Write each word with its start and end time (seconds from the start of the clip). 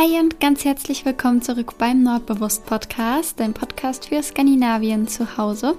Hi 0.00 0.18
und 0.18 0.40
ganz 0.40 0.64
herzlich 0.64 1.04
willkommen 1.04 1.42
zurück 1.42 1.74
beim 1.76 2.02
Nordbewusst 2.02 2.64
Podcast, 2.64 3.38
dein 3.38 3.52
Podcast 3.52 4.08
für 4.08 4.22
Skandinavien 4.22 5.06
zu 5.06 5.36
Hause. 5.36 5.76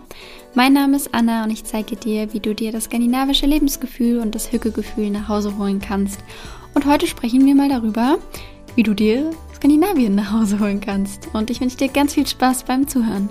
Mein 0.54 0.74
Name 0.74 0.98
ist 0.98 1.12
Anna 1.12 1.44
und 1.44 1.50
ich 1.50 1.64
zeige 1.64 1.96
dir, 1.96 2.32
wie 2.32 2.40
du 2.40 2.54
dir 2.54 2.72
das 2.72 2.84
skandinavische 2.84 3.48
Lebensgefühl 3.48 4.20
und 4.20 4.36
das 4.36 4.52
Hückegefühl 4.52 5.10
nach 5.10 5.28
Hause 5.28 5.58
holen 5.58 5.82
kannst. 5.82 6.20
Und 6.76 6.86
heute 6.86 7.08
sprechen 7.08 7.44
wir 7.48 7.56
mal 7.56 7.70
darüber, 7.70 8.20
wie 8.76 8.84
du 8.84 8.94
dir 8.94 9.32
Skandinavien 9.56 10.14
nach 10.14 10.32
Hause 10.32 10.60
holen 10.60 10.82
kannst. 10.82 11.28
Und 11.34 11.50
ich 11.50 11.60
wünsche 11.60 11.78
dir 11.78 11.90
ganz 11.90 12.14
viel 12.14 12.28
Spaß 12.28 12.66
beim 12.66 12.88
Zuhören. 12.88 13.28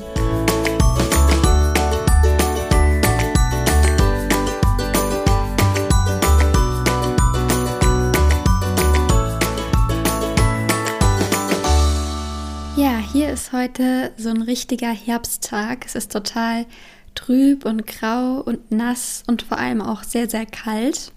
Heute 13.53 14.13
so 14.17 14.29
ein 14.29 14.43
richtiger 14.43 14.91
Herbsttag. 14.91 15.87
Es 15.87 15.95
ist 15.95 16.13
total 16.13 16.67
trüb 17.15 17.65
und 17.65 17.87
grau 17.87 18.41
und 18.41 18.71
nass 18.71 19.25
und 19.27 19.43
vor 19.43 19.59
allem 19.59 19.81
auch 19.81 20.05
sehr, 20.05 20.29
sehr 20.29 20.47
kalt. 20.47 21.13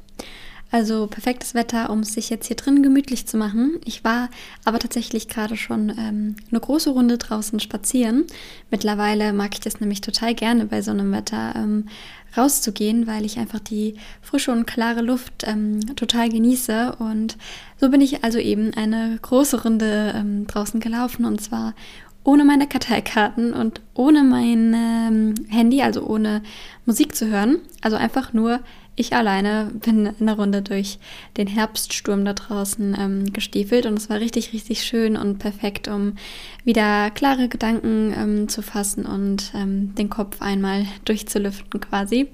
Also 0.71 1.05
perfektes 1.05 1.53
Wetter, 1.53 1.91
um 1.91 2.03
sich 2.03 2.31
jetzt 2.31 2.47
hier 2.47 2.55
drin 2.55 2.81
gemütlich 2.81 3.27
zu 3.27 3.37
machen. 3.37 3.79
Ich 3.85 4.03
war 4.03 4.29
aber 4.65 4.79
tatsächlich 4.79 5.27
gerade 5.27 5.55
schon 5.55 5.89
ähm, 5.89 6.35
eine 6.49 6.59
große 6.59 6.89
Runde 6.89 7.19
draußen 7.19 7.59
spazieren. 7.59 8.25
Mittlerweile 8.71 9.33
mag 9.33 9.51
ich 9.53 9.59
das 9.59 9.79
nämlich 9.79 10.01
total 10.01 10.33
gerne 10.33 10.65
bei 10.65 10.81
so 10.81 10.89
einem 10.89 11.11
Wetter 11.11 11.53
ähm, 11.55 11.89
rauszugehen, 12.35 13.05
weil 13.05 13.23
ich 13.23 13.37
einfach 13.37 13.59
die 13.59 13.97
frische 14.23 14.51
und 14.51 14.65
klare 14.65 15.01
Luft 15.01 15.43
ähm, 15.45 15.95
total 15.95 16.29
genieße. 16.29 16.95
Und 16.97 17.37
so 17.79 17.89
bin 17.89 18.01
ich 18.01 18.23
also 18.23 18.39
eben 18.39 18.73
eine 18.73 19.19
große 19.21 19.61
Runde 19.61 20.13
ähm, 20.15 20.47
draußen 20.47 20.79
gelaufen 20.79 21.25
und 21.25 21.39
zwar 21.39 21.75
ohne 22.23 22.45
meine 22.45 22.67
Karteikarten 22.67 23.53
und 23.53 23.81
ohne 23.93 24.23
mein 24.23 24.73
ähm, 24.73 25.35
Handy, 25.49 25.81
also 25.81 26.05
ohne 26.05 26.41
Musik 26.85 27.15
zu 27.15 27.27
hören. 27.27 27.57
Also 27.81 27.97
einfach 27.97 28.33
nur 28.33 28.59
ich 28.95 29.15
alleine 29.15 29.71
bin 29.73 30.05
in 30.05 30.15
einer 30.21 30.35
Runde 30.35 30.61
durch 30.61 30.99
den 31.37 31.47
Herbststurm 31.47 32.25
da 32.25 32.33
draußen 32.33 32.95
ähm, 32.99 33.33
gestiefelt 33.33 33.85
und 33.85 33.97
es 33.97 34.09
war 34.09 34.19
richtig, 34.19 34.53
richtig 34.53 34.83
schön 34.83 35.17
und 35.17 35.39
perfekt, 35.39 35.87
um 35.87 36.13
wieder 36.63 37.09
klare 37.09 37.47
Gedanken 37.47 38.13
ähm, 38.15 38.49
zu 38.49 38.61
fassen 38.61 39.05
und 39.05 39.51
ähm, 39.55 39.95
den 39.95 40.09
Kopf 40.09 40.41
einmal 40.41 40.85
durchzulüften 41.05 41.79
quasi. 41.79 42.27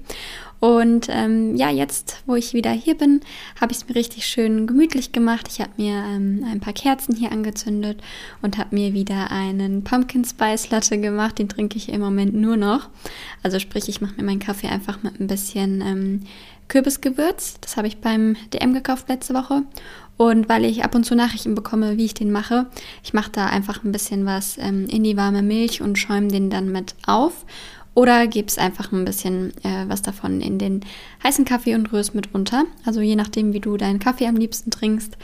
Und 0.60 1.08
ähm, 1.08 1.56
ja, 1.56 1.70
jetzt, 1.70 2.22
wo 2.26 2.34
ich 2.34 2.52
wieder 2.52 2.70
hier 2.70 2.96
bin, 2.96 3.22
habe 3.58 3.72
ich 3.72 3.78
es 3.78 3.88
mir 3.88 3.94
richtig 3.94 4.26
schön 4.26 4.66
gemütlich 4.66 5.10
gemacht. 5.10 5.48
Ich 5.50 5.60
habe 5.60 5.70
mir 5.78 5.94
ähm, 5.94 6.44
ein 6.46 6.60
paar 6.60 6.74
Kerzen 6.74 7.16
hier 7.16 7.32
angezündet 7.32 8.02
und 8.42 8.58
habe 8.58 8.76
mir 8.76 8.92
wieder 8.92 9.30
einen 9.30 9.82
Pumpkin 9.84 10.24
Spice 10.24 10.68
Latte 10.68 11.00
gemacht. 11.00 11.38
Den 11.38 11.48
trinke 11.48 11.78
ich 11.78 11.88
im 11.88 12.02
Moment 12.02 12.34
nur 12.34 12.58
noch. 12.58 12.90
Also 13.42 13.58
sprich, 13.58 13.88
ich 13.88 14.02
mache 14.02 14.14
mir 14.16 14.22
meinen 14.22 14.38
Kaffee 14.38 14.68
einfach 14.68 15.02
mit 15.02 15.18
ein 15.18 15.28
bisschen 15.28 15.80
ähm, 15.80 16.20
Kürbisgewürz. 16.68 17.54
Das 17.62 17.78
habe 17.78 17.88
ich 17.88 17.98
beim 17.98 18.36
DM 18.52 18.74
gekauft 18.74 19.08
letzte 19.08 19.32
Woche. 19.32 19.62
Und 20.18 20.50
weil 20.50 20.66
ich 20.66 20.84
ab 20.84 20.94
und 20.94 21.04
zu 21.04 21.14
Nachrichten 21.14 21.54
bekomme, 21.54 21.96
wie 21.96 22.04
ich 22.04 22.12
den 22.12 22.30
mache, 22.30 22.66
ich 23.02 23.14
mache 23.14 23.30
da 23.32 23.46
einfach 23.46 23.82
ein 23.82 23.92
bisschen 23.92 24.26
was 24.26 24.58
ähm, 24.58 24.86
in 24.86 25.02
die 25.02 25.16
warme 25.16 25.40
Milch 25.40 25.80
und 25.80 25.98
schäume 25.98 26.28
den 26.28 26.50
dann 26.50 26.70
mit 26.70 26.94
auf. 27.06 27.46
Oder 28.00 28.26
gibst 28.26 28.58
einfach 28.58 28.92
ein 28.92 29.04
bisschen 29.04 29.52
äh, 29.62 29.84
was 29.86 30.00
davon 30.00 30.40
in 30.40 30.58
den 30.58 30.80
heißen 31.22 31.44
Kaffee 31.44 31.74
und 31.74 31.92
rührst 31.92 32.14
mit 32.14 32.34
unter. 32.34 32.64
Also 32.86 33.02
je 33.02 33.14
nachdem, 33.14 33.52
wie 33.52 33.60
du 33.60 33.76
deinen 33.76 33.98
Kaffee 33.98 34.26
am 34.26 34.36
liebsten 34.36 34.70
trinkst, 34.70 35.18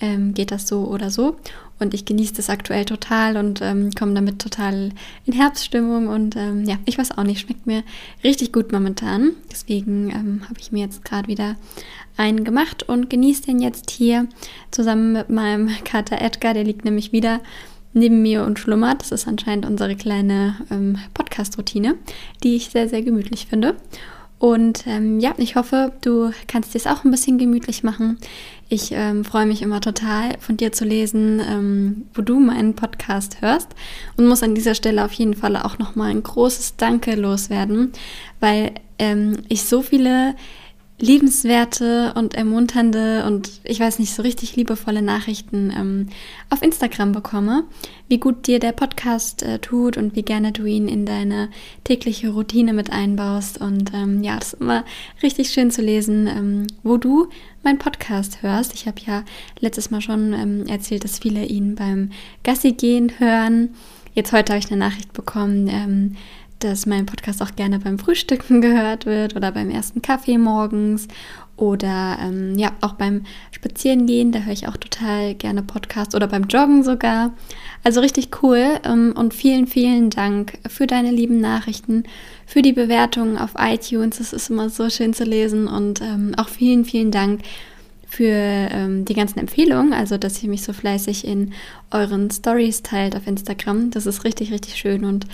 ähm, 0.00 0.32
geht 0.32 0.50
das 0.50 0.66
so 0.66 0.86
oder 0.86 1.10
so. 1.10 1.36
Und 1.78 1.92
ich 1.92 2.06
genieße 2.06 2.32
das 2.32 2.48
aktuell 2.48 2.86
total 2.86 3.36
und 3.36 3.60
ähm, 3.60 3.90
komme 3.90 4.14
damit 4.14 4.38
total 4.38 4.92
in 5.26 5.34
Herbststimmung. 5.34 6.08
Und 6.08 6.34
ähm, 6.34 6.64
ja, 6.64 6.78
ich 6.86 6.96
weiß 6.96 7.10
auch 7.18 7.24
nicht, 7.24 7.40
schmeckt 7.40 7.66
mir 7.66 7.82
richtig 8.22 8.54
gut 8.54 8.72
momentan. 8.72 9.32
Deswegen 9.52 10.08
ähm, 10.08 10.40
habe 10.48 10.58
ich 10.60 10.72
mir 10.72 10.82
jetzt 10.82 11.04
gerade 11.04 11.28
wieder 11.28 11.56
einen 12.16 12.42
gemacht 12.42 12.84
und 12.84 13.10
genieße 13.10 13.42
den 13.42 13.60
jetzt 13.60 13.90
hier 13.90 14.28
zusammen 14.70 15.12
mit 15.12 15.28
meinem 15.28 15.68
Kater 15.84 16.22
Edgar. 16.22 16.54
Der 16.54 16.64
liegt 16.64 16.86
nämlich 16.86 17.12
wieder 17.12 17.40
neben 17.94 18.20
mir 18.20 18.44
und 18.44 18.58
schlummert. 18.58 19.00
Das 19.00 19.12
ist 19.12 19.26
anscheinend 19.26 19.64
unsere 19.64 19.96
kleine 19.96 20.56
ähm, 20.70 20.98
Podcast-Routine, 21.14 21.94
die 22.42 22.56
ich 22.56 22.70
sehr, 22.70 22.88
sehr 22.88 23.02
gemütlich 23.02 23.46
finde. 23.46 23.76
Und 24.38 24.86
ähm, 24.86 25.20
ja, 25.20 25.32
ich 25.38 25.56
hoffe, 25.56 25.92
du 26.02 26.30
kannst 26.48 26.74
dir 26.74 26.78
es 26.78 26.86
auch 26.86 27.04
ein 27.04 27.10
bisschen 27.10 27.38
gemütlich 27.38 27.82
machen. 27.82 28.18
Ich 28.68 28.92
ähm, 28.92 29.24
freue 29.24 29.46
mich 29.46 29.62
immer 29.62 29.80
total, 29.80 30.38
von 30.40 30.56
dir 30.56 30.72
zu 30.72 30.84
lesen, 30.84 31.40
ähm, 31.40 32.06
wo 32.12 32.20
du 32.20 32.38
meinen 32.40 32.74
Podcast 32.74 33.40
hörst. 33.40 33.68
Und 34.16 34.26
muss 34.26 34.42
an 34.42 34.54
dieser 34.54 34.74
Stelle 34.74 35.04
auf 35.04 35.12
jeden 35.12 35.34
Fall 35.34 35.56
auch 35.56 35.78
nochmal 35.78 36.10
ein 36.10 36.22
großes 36.22 36.76
Danke 36.76 37.14
loswerden, 37.14 37.92
weil 38.40 38.72
ähm, 38.98 39.38
ich 39.48 39.62
so 39.62 39.80
viele 39.80 40.34
liebenswerte 41.04 42.14
und 42.16 42.34
ermunternde 42.34 43.26
und 43.26 43.60
ich 43.62 43.78
weiß 43.78 43.98
nicht, 43.98 44.14
so 44.14 44.22
richtig 44.22 44.56
liebevolle 44.56 45.02
Nachrichten 45.02 45.70
ähm, 45.76 46.08
auf 46.48 46.62
Instagram 46.62 47.12
bekomme, 47.12 47.64
wie 48.08 48.18
gut 48.18 48.46
dir 48.46 48.58
der 48.58 48.72
Podcast 48.72 49.42
äh, 49.42 49.58
tut 49.58 49.98
und 49.98 50.16
wie 50.16 50.22
gerne 50.22 50.52
du 50.52 50.64
ihn 50.64 50.88
in 50.88 51.04
deine 51.04 51.50
tägliche 51.84 52.30
Routine 52.30 52.72
mit 52.72 52.90
einbaust. 52.90 53.60
Und 53.60 53.92
ähm, 53.92 54.22
ja, 54.22 54.38
das 54.38 54.54
ist 54.54 54.60
immer 54.62 54.82
richtig 55.22 55.50
schön 55.50 55.70
zu 55.70 55.82
lesen, 55.82 56.26
ähm, 56.26 56.66
wo 56.82 56.96
du 56.96 57.28
meinen 57.62 57.78
Podcast 57.78 58.42
hörst. 58.42 58.72
Ich 58.72 58.86
habe 58.86 58.96
ja 59.04 59.24
letztes 59.60 59.90
Mal 59.90 60.00
schon 60.00 60.32
ähm, 60.32 60.66
erzählt, 60.68 61.04
dass 61.04 61.18
viele 61.18 61.44
ihn 61.44 61.74
beim 61.74 62.12
Gassi 62.44 62.72
gehen 62.72 63.12
hören. 63.18 63.74
Jetzt 64.14 64.32
heute 64.32 64.54
habe 64.54 64.64
ich 64.64 64.70
eine 64.70 64.78
Nachricht 64.78 65.12
bekommen, 65.12 65.68
ähm, 65.68 66.16
dass 66.64 66.86
mein 66.86 67.06
Podcast 67.06 67.42
auch 67.42 67.54
gerne 67.54 67.78
beim 67.78 67.98
Frühstücken 67.98 68.60
gehört 68.60 69.06
wird 69.06 69.36
oder 69.36 69.52
beim 69.52 69.70
ersten 69.70 70.02
Kaffee 70.02 70.38
morgens 70.38 71.08
oder 71.56 72.18
ähm, 72.20 72.58
ja, 72.58 72.72
auch 72.80 72.94
beim 72.94 73.24
Spazierengehen, 73.52 74.32
da 74.32 74.40
höre 74.40 74.54
ich 74.54 74.66
auch 74.66 74.76
total 74.76 75.34
gerne 75.34 75.62
Podcast 75.62 76.14
oder 76.14 76.26
beim 76.26 76.44
Joggen 76.44 76.82
sogar. 76.82 77.32
Also 77.84 78.00
richtig 78.00 78.30
cool 78.42 78.80
ähm, 78.84 79.14
und 79.16 79.34
vielen, 79.34 79.66
vielen 79.66 80.10
Dank 80.10 80.58
für 80.68 80.86
deine 80.86 81.10
lieben 81.10 81.40
Nachrichten, 81.40 82.04
für 82.46 82.62
die 82.62 82.72
Bewertungen 82.72 83.38
auf 83.38 83.52
iTunes. 83.58 84.18
Das 84.18 84.32
ist 84.32 84.50
immer 84.50 84.70
so 84.70 84.90
schön 84.90 85.12
zu 85.12 85.24
lesen 85.24 85.68
und 85.68 86.00
ähm, 86.00 86.34
auch 86.36 86.48
vielen, 86.48 86.84
vielen 86.84 87.10
Dank 87.10 87.42
für 88.08 88.24
ähm, 88.24 89.04
die 89.04 89.14
ganzen 89.14 89.40
Empfehlungen, 89.40 89.92
also 89.92 90.18
dass 90.18 90.42
ihr 90.42 90.48
mich 90.48 90.62
so 90.62 90.72
fleißig 90.72 91.26
in 91.26 91.52
euren 91.90 92.30
Stories 92.30 92.82
teilt 92.82 93.16
auf 93.16 93.26
Instagram. 93.26 93.90
Das 93.90 94.06
ist 94.06 94.24
richtig, 94.24 94.52
richtig 94.52 94.76
schön 94.76 95.04
und 95.04 95.26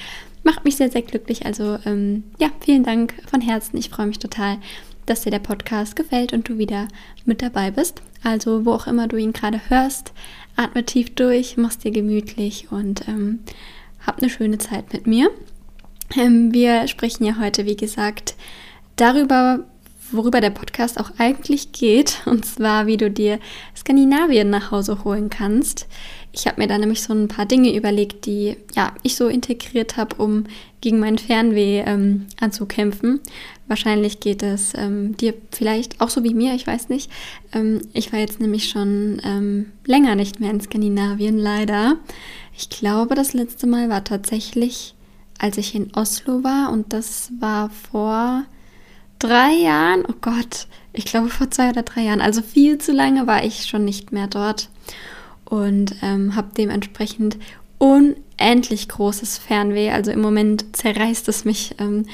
macht 0.43 0.65
mich 0.65 0.77
sehr, 0.77 0.91
sehr 0.91 1.03
glücklich. 1.03 1.47
Also 1.47 1.78
ähm, 1.84 2.25
ja, 2.39 2.49
vielen 2.61 2.84
Dank 2.84 3.15
von 3.28 3.41
Herzen. 3.41 3.77
Ich 3.77 3.91
freue 3.91 4.06
mich 4.06 4.19
total, 4.19 4.59
dass 5.06 5.23
dir 5.23 5.31
der 5.31 5.39
Podcast 5.39 5.97
gefällt 5.97 6.33
und 6.33 6.49
du 6.49 6.59
wieder 6.59 6.89
mit 7.25 7.43
dabei 7.43 7.71
bist. 7.71 8.03
Also 8.23 8.65
wo 8.65 8.73
auch 8.73 8.87
immer 8.87 9.09
du 9.09 9.17
ihn 9.17 9.33
gerade 9.33 9.61
hörst, 9.69 10.12
atme 10.56 10.84
tief 10.84 11.15
durch, 11.15 11.56
mach's 11.56 11.78
dir 11.78 11.91
gemütlich 11.91 12.69
und 12.71 13.09
ähm, 13.09 13.41
hab 14.06 14.19
eine 14.19 14.31
schöne 14.31 14.59
Zeit 14.59 14.93
mit 14.93 15.06
mir. 15.06 15.31
Ähm, 16.17 16.53
wir 16.53 16.89
sprechen 16.89 17.25
ja 17.25 17.39
heute, 17.39 17.67
wie 17.67 17.77
gesagt, 17.77 18.34
darüber, 18.97 19.65
worüber 20.11 20.41
der 20.41 20.51
Podcast 20.51 20.99
auch 20.99 21.12
eigentlich 21.19 21.72
geht, 21.72 22.22
und 22.27 22.45
zwar, 22.45 22.87
wie 22.87 22.97
du 22.97 23.11
dir 23.11 23.39
Skandinavien 23.77 24.51
nach 24.51 24.71
Hause 24.71 25.05
holen 25.05 25.31
kannst. 25.31 25.87
Ich 26.32 26.46
habe 26.46 26.60
mir 26.60 26.68
da 26.68 26.78
nämlich 26.78 27.02
so 27.02 27.12
ein 27.12 27.28
paar 27.28 27.46
Dinge 27.46 27.74
überlegt, 27.74 28.26
die 28.26 28.56
ja 28.76 28.94
ich 29.02 29.16
so 29.16 29.26
integriert 29.26 29.96
habe, 29.96 30.16
um 30.16 30.44
gegen 30.80 31.00
meinen 31.00 31.18
Fernweh 31.18 31.82
ähm, 31.84 32.26
anzukämpfen. 32.41 33.20
Wahrscheinlich 33.66 34.20
geht 34.20 34.42
es 34.42 34.72
ähm, 34.76 35.16
dir 35.16 35.34
vielleicht 35.52 36.00
auch 36.00 36.08
so 36.08 36.24
wie 36.24 36.34
mir, 36.34 36.54
ich 36.54 36.66
weiß 36.66 36.88
nicht. 36.88 37.10
Ähm, 37.52 37.80
ich 37.92 38.12
war 38.12 38.20
jetzt 38.20 38.41
nämlich 38.41 38.68
schon 38.68 39.20
ähm, 39.24 39.72
länger 39.84 40.14
nicht 40.14 40.41
mehr 40.41 40.50
in 40.50 40.60
Skandinavien, 40.60 41.38
leider. 41.38 41.96
Ich 42.56 42.71
glaube, 42.71 43.15
das 43.15 43.33
letzte 43.33 43.66
Mal 43.66 43.88
war 43.88 44.04
tatsächlich, 44.04 44.94
als 45.38 45.59
ich 45.59 45.74
in 45.74 45.94
Oslo 45.94 46.44
war 46.44 46.72
und 46.72 46.92
das 46.92 47.33
war 47.41 47.71
vor 47.71 48.44
drei 49.18 49.53
Jahren. 49.53 50.04
Oh 50.09 50.15
Gott, 50.21 50.66
ich 50.92 51.04
glaube 51.04 51.28
vor 51.28 51.50
zwei 51.50 51.71
oder 51.71 51.83
drei 51.83 52.03
Jahren. 52.03 52.21
Also 52.21 52.42
viel 52.42 52.78
zu 52.78 52.92
lange 52.92 53.26
war 53.26 53.44
ich 53.44 53.66
schon 53.66 53.84
nicht 53.84 54.12
mehr 54.12 54.26
dort 54.26 54.68
und 55.50 55.97
ähm, 56.00 56.36
habe 56.36 56.48
dementsprechend 56.56 57.36
unendlich 57.78 58.88
großes 58.88 59.38
Fernweh. 59.38 59.91
Also 59.91 60.10
im 60.12 60.20
Moment 60.20 60.76
zerreißt 60.76 61.28
es 61.28 61.44
mich 61.44 61.74
ähm, 61.78 62.06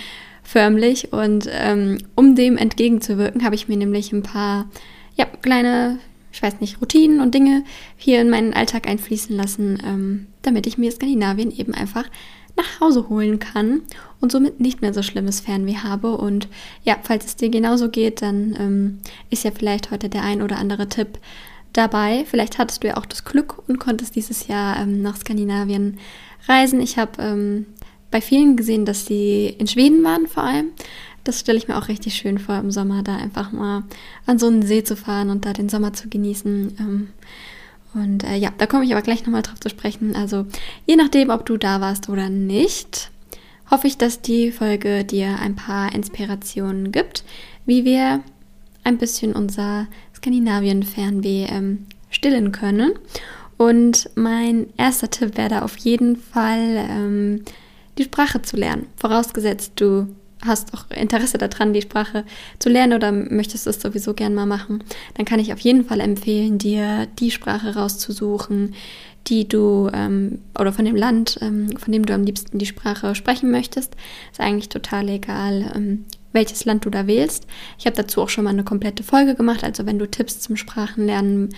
förmlich 0.42 1.12
und 1.12 1.48
ähm, 1.50 1.98
um 2.14 2.34
dem 2.34 2.56
entgegenzuwirken, 2.56 3.44
habe 3.44 3.54
ich 3.54 3.68
mir 3.68 3.76
nämlich 3.76 4.12
ein 4.12 4.22
paar 4.22 4.68
ja, 5.16 5.24
kleine, 5.24 5.98
ich 6.32 6.42
weiß 6.42 6.60
nicht, 6.60 6.80
Routinen 6.80 7.20
und 7.20 7.34
Dinge 7.34 7.64
hier 7.96 8.20
in 8.20 8.30
meinen 8.30 8.54
Alltag 8.54 8.88
einfließen 8.88 9.36
lassen, 9.36 9.82
ähm, 9.84 10.26
damit 10.42 10.66
ich 10.66 10.78
mir 10.78 10.90
Skandinavien 10.90 11.50
eben 11.50 11.74
einfach 11.74 12.04
nach 12.56 12.80
Hause 12.80 13.08
holen 13.10 13.38
kann 13.38 13.82
und 14.20 14.32
somit 14.32 14.60
nicht 14.60 14.80
mehr 14.80 14.94
so 14.94 15.02
schlimmes 15.02 15.40
Fernweh 15.40 15.76
habe. 15.76 16.16
Und 16.16 16.48
ja, 16.84 16.96
falls 17.02 17.26
es 17.26 17.36
dir 17.36 17.50
genauso 17.50 17.90
geht, 17.90 18.22
dann 18.22 18.56
ähm, 18.58 18.98
ist 19.28 19.44
ja 19.44 19.50
vielleicht 19.50 19.90
heute 19.90 20.08
der 20.08 20.22
ein 20.22 20.40
oder 20.40 20.56
andere 20.56 20.88
Tipp 20.88 21.18
dabei. 21.76 22.24
Vielleicht 22.26 22.58
hattest 22.58 22.82
du 22.82 22.88
ja 22.88 22.96
auch 22.96 23.06
das 23.06 23.24
Glück 23.24 23.62
und 23.68 23.78
konntest 23.78 24.16
dieses 24.16 24.48
Jahr 24.48 24.78
ähm, 24.78 25.02
nach 25.02 25.16
Skandinavien 25.16 25.98
reisen. 26.48 26.80
Ich 26.80 26.98
habe 26.98 27.22
ähm, 27.22 27.66
bei 28.10 28.20
vielen 28.20 28.56
gesehen, 28.56 28.84
dass 28.84 29.06
sie 29.06 29.46
in 29.46 29.66
Schweden 29.66 30.02
waren 30.04 30.26
vor 30.26 30.42
allem. 30.42 30.70
Das 31.24 31.40
stelle 31.40 31.58
ich 31.58 31.66
mir 31.66 31.76
auch 31.76 31.88
richtig 31.88 32.14
schön 32.14 32.38
vor, 32.38 32.56
im 32.56 32.70
Sommer 32.70 33.02
da 33.02 33.16
einfach 33.16 33.50
mal 33.50 33.82
an 34.26 34.38
so 34.38 34.46
einen 34.46 34.62
See 34.62 34.84
zu 34.84 34.96
fahren 34.96 35.30
und 35.30 35.44
da 35.44 35.52
den 35.52 35.68
Sommer 35.68 35.92
zu 35.92 36.08
genießen. 36.08 36.76
Ähm, 36.78 37.08
und 37.94 38.24
äh, 38.24 38.36
ja, 38.36 38.52
da 38.58 38.66
komme 38.66 38.84
ich 38.84 38.92
aber 38.92 39.02
gleich 39.02 39.24
nochmal 39.24 39.42
drauf 39.42 39.58
zu 39.58 39.70
sprechen. 39.70 40.14
Also 40.14 40.46
je 40.86 40.96
nachdem, 40.96 41.30
ob 41.30 41.46
du 41.46 41.56
da 41.56 41.80
warst 41.80 42.08
oder 42.08 42.28
nicht, 42.28 43.10
hoffe 43.70 43.86
ich, 43.86 43.98
dass 43.98 44.20
die 44.20 44.52
Folge 44.52 45.04
dir 45.04 45.38
ein 45.40 45.56
paar 45.56 45.94
Inspirationen 45.94 46.92
gibt, 46.92 47.24
wie 47.64 47.84
wir 47.84 48.22
ein 48.84 48.98
bisschen 48.98 49.34
unser 49.34 49.88
Skandinavien-Fernweh 50.16 51.46
ähm, 51.50 51.86
stillen 52.10 52.52
können. 52.52 52.92
Und 53.56 54.10
mein 54.14 54.66
erster 54.76 55.10
Tipp 55.10 55.36
wäre 55.36 55.48
da 55.48 55.62
auf 55.62 55.76
jeden 55.78 56.16
Fall, 56.16 56.86
ähm, 56.90 57.42
die 57.96 58.04
Sprache 58.04 58.42
zu 58.42 58.56
lernen. 58.56 58.86
Vorausgesetzt, 58.96 59.72
du 59.76 60.08
hast 60.44 60.74
auch 60.74 60.90
Interesse 60.90 61.38
daran, 61.38 61.72
die 61.72 61.82
Sprache 61.82 62.24
zu 62.58 62.68
lernen 62.68 62.92
oder 62.92 63.10
möchtest 63.10 63.66
es 63.66 63.80
sowieso 63.80 64.14
gern 64.14 64.34
mal 64.34 64.46
machen, 64.46 64.84
dann 65.14 65.24
kann 65.24 65.40
ich 65.40 65.52
auf 65.52 65.60
jeden 65.60 65.84
Fall 65.84 66.00
empfehlen, 66.00 66.58
dir 66.58 67.06
die 67.18 67.30
Sprache 67.30 67.74
rauszusuchen, 67.74 68.74
die 69.28 69.48
du 69.48 69.90
ähm, 69.92 70.40
oder 70.58 70.72
von 70.72 70.84
dem 70.84 70.94
Land, 70.94 71.38
ähm, 71.40 71.76
von 71.78 71.92
dem 71.92 72.06
du 72.06 72.14
am 72.14 72.22
liebsten 72.22 72.58
die 72.58 72.66
Sprache 72.66 73.14
sprechen 73.14 73.50
möchtest. 73.50 73.96
Ist 74.30 74.40
eigentlich 74.40 74.68
total 74.68 75.08
egal, 75.08 75.72
ähm, 75.74 76.04
welches 76.36 76.64
Land 76.64 76.84
du 76.84 76.90
da 76.90 77.08
wählst. 77.08 77.46
Ich 77.78 77.86
habe 77.86 77.96
dazu 77.96 78.22
auch 78.22 78.28
schon 78.28 78.44
mal 78.44 78.50
eine 78.50 78.62
komplette 78.62 79.02
Folge 79.02 79.34
gemacht. 79.34 79.64
Also 79.64 79.86
wenn 79.86 79.98
du 79.98 80.08
Tipps 80.08 80.38
zum 80.38 80.56
Sprachenlernen 80.56 81.48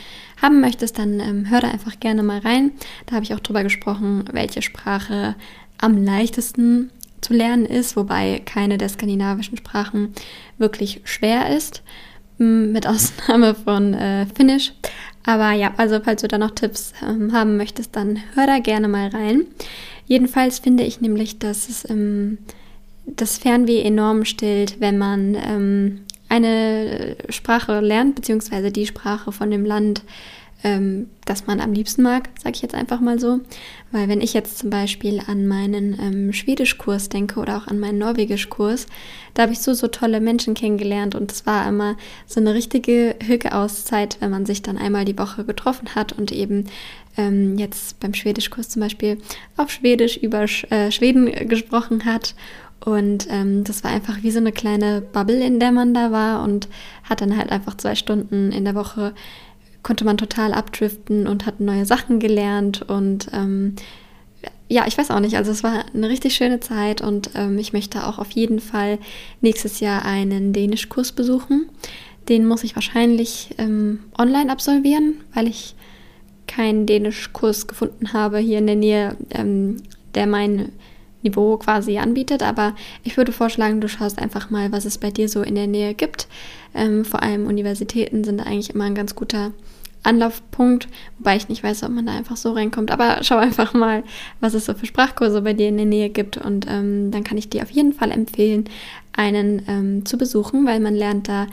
haben 0.40 0.60
möchtest, 0.60 0.98
dann 0.98 1.20
ähm, 1.20 1.50
hör 1.50 1.60
da 1.60 1.68
einfach 1.68 2.00
gerne 2.00 2.22
mal 2.22 2.38
rein. 2.38 2.70
Da 3.04 3.16
habe 3.16 3.24
ich 3.24 3.34
auch 3.34 3.40
drüber 3.40 3.62
gesprochen, 3.62 4.24
welche 4.32 4.62
Sprache 4.62 5.34
am 5.76 6.02
leichtesten 6.02 6.90
zu 7.20 7.34
lernen 7.34 7.66
ist, 7.66 7.96
wobei 7.96 8.40
keine 8.44 8.78
der 8.78 8.88
skandinavischen 8.88 9.58
Sprachen 9.58 10.14
wirklich 10.56 11.00
schwer 11.04 11.54
ist, 11.54 11.82
mit 12.38 12.86
Ausnahme 12.86 13.54
von 13.54 13.94
äh, 13.94 14.26
Finnisch. 14.34 14.72
Aber 15.24 15.52
ja, 15.52 15.74
also 15.76 16.00
falls 16.02 16.22
du 16.22 16.28
da 16.28 16.38
noch 16.38 16.52
Tipps 16.52 16.94
ähm, 17.02 17.32
haben 17.32 17.56
möchtest, 17.56 17.96
dann 17.96 18.18
hör 18.34 18.46
da 18.46 18.60
gerne 18.60 18.88
mal 18.88 19.08
rein. 19.08 19.42
Jedenfalls 20.06 20.58
finde 20.58 20.84
ich 20.84 21.00
nämlich, 21.00 21.38
dass 21.38 21.68
es 21.68 21.88
ähm, 21.90 22.38
das 23.16 23.38
Fernweh 23.38 23.82
enorm 23.82 24.24
stillt, 24.24 24.80
wenn 24.80 24.98
man 24.98 25.34
ähm, 25.34 26.00
eine 26.28 27.16
Sprache 27.30 27.80
lernt, 27.80 28.16
beziehungsweise 28.16 28.70
die 28.70 28.86
Sprache 28.86 29.32
von 29.32 29.50
dem 29.50 29.64
Land, 29.64 30.02
ähm, 30.64 31.08
das 31.24 31.46
man 31.46 31.60
am 31.60 31.72
liebsten 31.72 32.02
mag, 32.02 32.28
sage 32.42 32.56
ich 32.56 32.62
jetzt 32.62 32.74
einfach 32.74 33.00
mal 33.00 33.18
so. 33.18 33.40
Weil 33.92 34.08
wenn 34.08 34.20
ich 34.20 34.34
jetzt 34.34 34.58
zum 34.58 34.70
Beispiel 34.70 35.22
an 35.26 35.46
meinen 35.46 35.98
ähm, 36.00 36.32
Schwedischkurs 36.32 37.08
denke 37.08 37.40
oder 37.40 37.56
auch 37.56 37.66
an 37.68 37.78
meinen 37.78 37.98
Norwegischkurs, 37.98 38.86
da 39.34 39.42
habe 39.44 39.52
ich 39.52 39.60
so, 39.60 39.72
so 39.72 39.86
tolle 39.86 40.20
Menschen 40.20 40.54
kennengelernt 40.54 41.14
und 41.14 41.32
es 41.32 41.46
war 41.46 41.66
immer 41.68 41.96
so 42.26 42.40
eine 42.40 42.54
richtige 42.54 43.14
Hücke-Auszeit, 43.24 44.18
wenn 44.20 44.30
man 44.30 44.46
sich 44.46 44.62
dann 44.62 44.76
einmal 44.76 45.04
die 45.04 45.18
Woche 45.18 45.44
getroffen 45.44 45.94
hat 45.94 46.12
und 46.12 46.32
eben 46.32 46.66
ähm, 47.16 47.56
jetzt 47.56 48.00
beim 48.00 48.14
Schwedischkurs 48.14 48.68
zum 48.68 48.80
Beispiel 48.80 49.18
auf 49.56 49.70
Schwedisch 49.70 50.16
über 50.16 50.42
äh, 50.42 50.90
Schweden 50.90 51.48
gesprochen 51.48 52.04
hat 52.04 52.34
und 52.84 53.26
ähm, 53.30 53.64
das 53.64 53.84
war 53.84 53.90
einfach 53.90 54.22
wie 54.22 54.30
so 54.30 54.38
eine 54.38 54.52
kleine 54.52 55.00
Bubble, 55.00 55.44
in 55.44 55.60
der 55.60 55.72
man 55.72 55.94
da 55.94 56.12
war 56.12 56.42
und 56.42 56.68
hat 57.04 57.20
dann 57.20 57.36
halt 57.36 57.50
einfach 57.50 57.76
zwei 57.76 57.94
Stunden 57.94 58.52
in 58.52 58.64
der 58.64 58.74
Woche 58.74 59.14
konnte 59.82 60.04
man 60.04 60.18
total 60.18 60.52
abdriften 60.52 61.26
und 61.26 61.46
hat 61.46 61.60
neue 61.60 61.86
Sachen 61.86 62.18
gelernt 62.18 62.82
und 62.82 63.28
ähm, 63.32 63.74
ja, 64.68 64.86
ich 64.86 64.98
weiß 64.98 65.10
auch 65.10 65.20
nicht. 65.20 65.36
Also 65.36 65.50
es 65.50 65.64
war 65.64 65.86
eine 65.94 66.08
richtig 66.08 66.34
schöne 66.34 66.60
Zeit 66.60 67.00
und 67.00 67.30
ähm, 67.34 67.58
ich 67.58 67.72
möchte 67.72 68.06
auch 68.06 68.18
auf 68.18 68.30
jeden 68.32 68.60
Fall 68.60 68.98
nächstes 69.40 69.80
Jahr 69.80 70.04
einen 70.04 70.52
Dänischkurs 70.52 71.12
besuchen. 71.12 71.70
Den 72.28 72.46
muss 72.46 72.64
ich 72.64 72.74
wahrscheinlich 72.74 73.54
ähm, 73.56 74.00
online 74.18 74.52
absolvieren, 74.52 75.14
weil 75.32 75.48
ich 75.48 75.74
keinen 76.46 76.84
Dänischkurs 76.84 77.66
gefunden 77.66 78.12
habe 78.12 78.38
hier 78.38 78.58
in 78.58 78.66
der 78.66 78.76
Nähe, 78.76 79.16
ähm, 79.30 79.78
der 80.14 80.26
mein 80.26 80.72
Niveau 81.28 81.56
quasi 81.58 81.98
anbietet. 81.98 82.42
Aber 82.42 82.74
ich 83.04 83.16
würde 83.16 83.32
vorschlagen, 83.32 83.80
du 83.80 83.88
schaust 83.88 84.18
einfach 84.18 84.50
mal, 84.50 84.72
was 84.72 84.84
es 84.84 84.98
bei 84.98 85.10
dir 85.10 85.28
so 85.28 85.42
in 85.42 85.54
der 85.54 85.66
Nähe 85.66 85.94
gibt. 85.94 86.28
Ähm, 86.74 87.04
vor 87.04 87.22
allem 87.22 87.46
Universitäten 87.46 88.24
sind 88.24 88.40
eigentlich 88.40 88.70
immer 88.70 88.84
ein 88.84 88.94
ganz 88.94 89.14
guter 89.14 89.52
Anlaufpunkt, 90.04 90.88
wobei 91.18 91.36
ich 91.36 91.48
nicht 91.48 91.62
weiß, 91.62 91.82
ob 91.82 91.90
man 91.90 92.06
da 92.06 92.12
einfach 92.12 92.36
so 92.36 92.52
reinkommt. 92.52 92.90
Aber 92.90 93.18
schau 93.22 93.36
einfach 93.36 93.74
mal, 93.74 94.02
was 94.40 94.54
es 94.54 94.64
so 94.64 94.74
für 94.74 94.86
Sprachkurse 94.86 95.42
bei 95.42 95.52
dir 95.52 95.68
in 95.68 95.76
der 95.76 95.86
Nähe 95.86 96.08
gibt 96.08 96.36
und 96.36 96.66
ähm, 96.68 97.10
dann 97.10 97.24
kann 97.24 97.38
ich 97.38 97.50
dir 97.50 97.62
auf 97.62 97.70
jeden 97.70 97.92
Fall 97.92 98.10
empfehlen, 98.10 98.64
einen 99.12 99.62
ähm, 99.66 100.06
zu 100.06 100.16
besuchen, 100.16 100.64
weil 100.64 100.78
man 100.78 100.94
lernt 100.94 101.28
da 101.28 101.48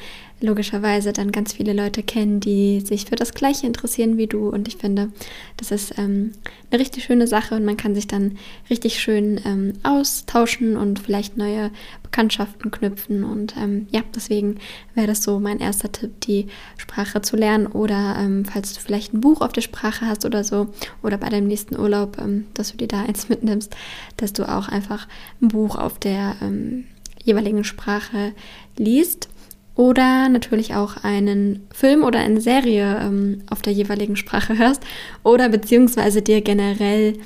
logischerweise 0.46 1.12
dann 1.12 1.32
ganz 1.32 1.54
viele 1.54 1.74
Leute 1.74 2.04
kennen, 2.04 2.40
die 2.40 2.80
sich 2.80 3.06
für 3.06 3.16
das 3.16 3.34
Gleiche 3.34 3.68
interessieren 3.68 4.18
wie 4.18 4.28
du. 4.28 4.50
Und 4.50 4.68
ich 4.68 4.78
finde, 4.78 5.12
das 5.58 5.72
ist 5.72 5.98
ähm, 5.98 6.32
eine 6.72 6.80
richtig 6.80 7.04
schöne 7.04 7.28
Sache 7.28 7.56
und 7.56 7.66
man 7.66 7.78
kann 7.78 7.96
sich 7.96 8.08
dann 8.08 8.38
richtig 8.70 9.00
schön 9.02 9.42
ähm, 9.46 9.74
austauschen 9.84 10.78
und 10.78 11.00
vielleicht 11.00 11.38
neue 11.38 11.72
Bekanntschaften 12.04 12.72
knüpfen. 12.72 13.24
Und 13.24 13.56
ähm, 13.58 13.88
ja, 13.92 14.02
deswegen 14.16 14.58
wäre 14.94 15.08
das 15.08 15.24
so 15.24 15.40
mein 15.40 15.60
erster 15.60 15.92
Tipp, 15.92 16.22
die 16.22 16.48
Sprache 16.78 17.22
zu 17.22 17.36
lernen. 17.36 17.68
Oder 17.68 18.16
ähm, 18.20 18.46
falls 18.46 18.74
du 18.74 18.80
vielleicht 18.80 19.14
ein 19.14 19.22
Buch 19.22 19.42
auf 19.42 19.52
der 19.52 19.62
Sprache 19.62 20.06
hast 20.06 20.26
oder 20.26 20.44
so, 20.44 20.68
oder 21.04 21.18
bei 21.18 21.30
deinem 21.30 21.48
nächsten 21.48 21.78
Urlaub, 21.78 22.18
ähm, 22.20 22.46
dass 22.54 22.72
du 22.72 22.78
dir 22.78 22.88
da 22.88 23.02
eins 23.08 23.30
mitnimmst, 23.30 23.76
dass 24.18 24.34
du 24.34 24.48
auch 24.48 24.70
einfach 24.70 25.08
ein 25.42 25.50
Buch 25.50 25.76
auf 25.76 26.00
der 26.00 26.36
ähm, 26.42 26.86
jeweiligen 27.24 27.64
Sprache 27.64 28.34
liest 28.78 29.30
oder 29.76 30.30
natürlich 30.30 30.74
auch 30.74 31.04
einen 31.04 31.68
Film 31.74 32.04
oder 32.04 32.20
eine 32.20 32.42
Serie 32.42 33.00
ähm, 33.02 33.42
auf 33.50 33.62
der 33.62 33.74
jeweiligen 33.74 34.16
Sprache 34.16 34.58
hörst 34.58 34.82
oder 35.24 35.50
beziehungsweise 35.50 36.22
dir 36.22 36.42
generell 36.42 37.18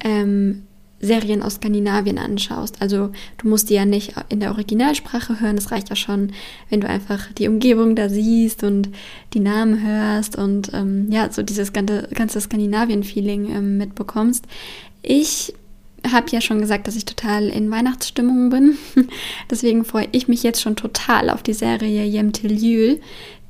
ähm, 0.00 0.64
Serien 1.00 1.42
aus 1.42 1.56
Skandinavien 1.56 2.18
anschaust. 2.18 2.80
Also 2.80 3.10
du 3.38 3.48
musst 3.48 3.70
die 3.70 3.74
ja 3.74 3.84
nicht 3.84 4.14
in 4.28 4.40
der 4.40 4.52
Originalsprache 4.52 5.40
hören, 5.40 5.58
es 5.58 5.70
reicht 5.70 5.90
ja 5.90 5.96
schon, 5.96 6.32
wenn 6.70 6.80
du 6.80 6.88
einfach 6.88 7.32
die 7.32 7.48
Umgebung 7.48 7.94
da 7.94 8.08
siehst 8.08 8.64
und 8.64 8.90
die 9.32 9.40
Namen 9.40 9.82
hörst 9.86 10.36
und 10.36 10.72
ähm, 10.72 11.08
ja, 11.10 11.30
so 11.30 11.42
dieses 11.42 11.72
ganze, 11.72 12.08
ganze 12.14 12.40
Skandinavien-Feeling 12.40 13.50
ähm, 13.50 13.78
mitbekommst. 13.78 14.46
Ich 15.02 15.54
habe 16.10 16.30
ja 16.30 16.40
schon 16.40 16.60
gesagt, 16.60 16.86
dass 16.86 16.96
ich 16.96 17.04
total 17.04 17.48
in 17.48 17.70
Weihnachtsstimmung 17.70 18.50
bin. 18.50 18.76
Deswegen 19.50 19.84
freue 19.84 20.08
ich 20.12 20.28
mich 20.28 20.42
jetzt 20.42 20.60
schon 20.60 20.76
total 20.76 21.30
auf 21.30 21.42
die 21.42 21.52
Serie 21.54 22.04
Jem 22.04 22.32
til. 22.32 23.00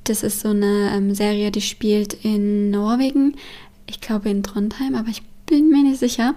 Das 0.04 0.22
ist 0.22 0.40
so 0.40 0.50
eine 0.50 0.92
ähm, 0.94 1.14
Serie, 1.14 1.50
die 1.50 1.62
spielt 1.62 2.14
in 2.24 2.70
Norwegen. 2.70 3.36
Ich 3.86 4.00
glaube 4.00 4.28
in 4.30 4.42
Trondheim, 4.42 4.94
aber 4.94 5.08
ich 5.08 5.22
bin 5.46 5.70
mir 5.70 5.82
nicht 5.82 5.98
sicher. 5.98 6.34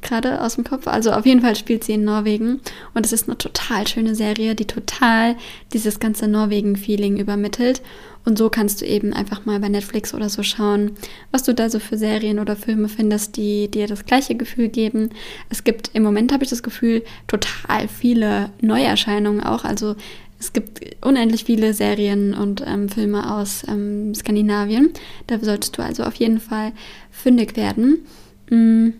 Gerade 0.00 0.42
aus 0.42 0.54
dem 0.54 0.64
Kopf. 0.64 0.86
Also 0.86 1.10
auf 1.12 1.26
jeden 1.26 1.40
Fall 1.40 1.56
spielt 1.56 1.84
sie 1.84 1.94
in 1.94 2.04
Norwegen. 2.04 2.60
Und 2.94 3.04
es 3.04 3.12
ist 3.12 3.28
eine 3.28 3.38
total 3.38 3.86
schöne 3.86 4.14
Serie, 4.14 4.54
die 4.54 4.66
total 4.66 5.36
dieses 5.72 5.98
ganze 6.00 6.28
Norwegen-Feeling 6.28 7.16
übermittelt. 7.16 7.82
Und 8.28 8.36
so 8.36 8.50
kannst 8.50 8.82
du 8.82 8.84
eben 8.84 9.14
einfach 9.14 9.46
mal 9.46 9.58
bei 9.58 9.70
Netflix 9.70 10.12
oder 10.12 10.28
so 10.28 10.42
schauen, 10.42 10.90
was 11.30 11.44
du 11.44 11.54
da 11.54 11.70
so 11.70 11.78
für 11.78 11.96
Serien 11.96 12.40
oder 12.40 12.56
Filme 12.56 12.90
findest, 12.90 13.38
die 13.38 13.68
dir 13.68 13.86
das 13.86 14.04
gleiche 14.04 14.34
Gefühl 14.34 14.68
geben. 14.68 15.08
Es 15.48 15.64
gibt 15.64 15.92
im 15.94 16.02
Moment, 16.02 16.30
habe 16.30 16.44
ich 16.44 16.50
das 16.50 16.62
Gefühl, 16.62 17.02
total 17.26 17.88
viele 17.88 18.50
Neuerscheinungen 18.60 19.42
auch. 19.42 19.64
Also 19.64 19.96
es 20.38 20.52
gibt 20.52 20.94
unendlich 21.02 21.44
viele 21.44 21.72
Serien 21.72 22.34
und 22.34 22.62
ähm, 22.66 22.90
Filme 22.90 23.34
aus 23.34 23.62
ähm, 23.66 24.14
Skandinavien. 24.14 24.90
Da 25.26 25.38
solltest 25.38 25.78
du 25.78 25.82
also 25.82 26.02
auf 26.02 26.16
jeden 26.16 26.38
Fall 26.38 26.72
fündig 27.10 27.56
werden. 27.56 28.04
Mm, 28.50 28.90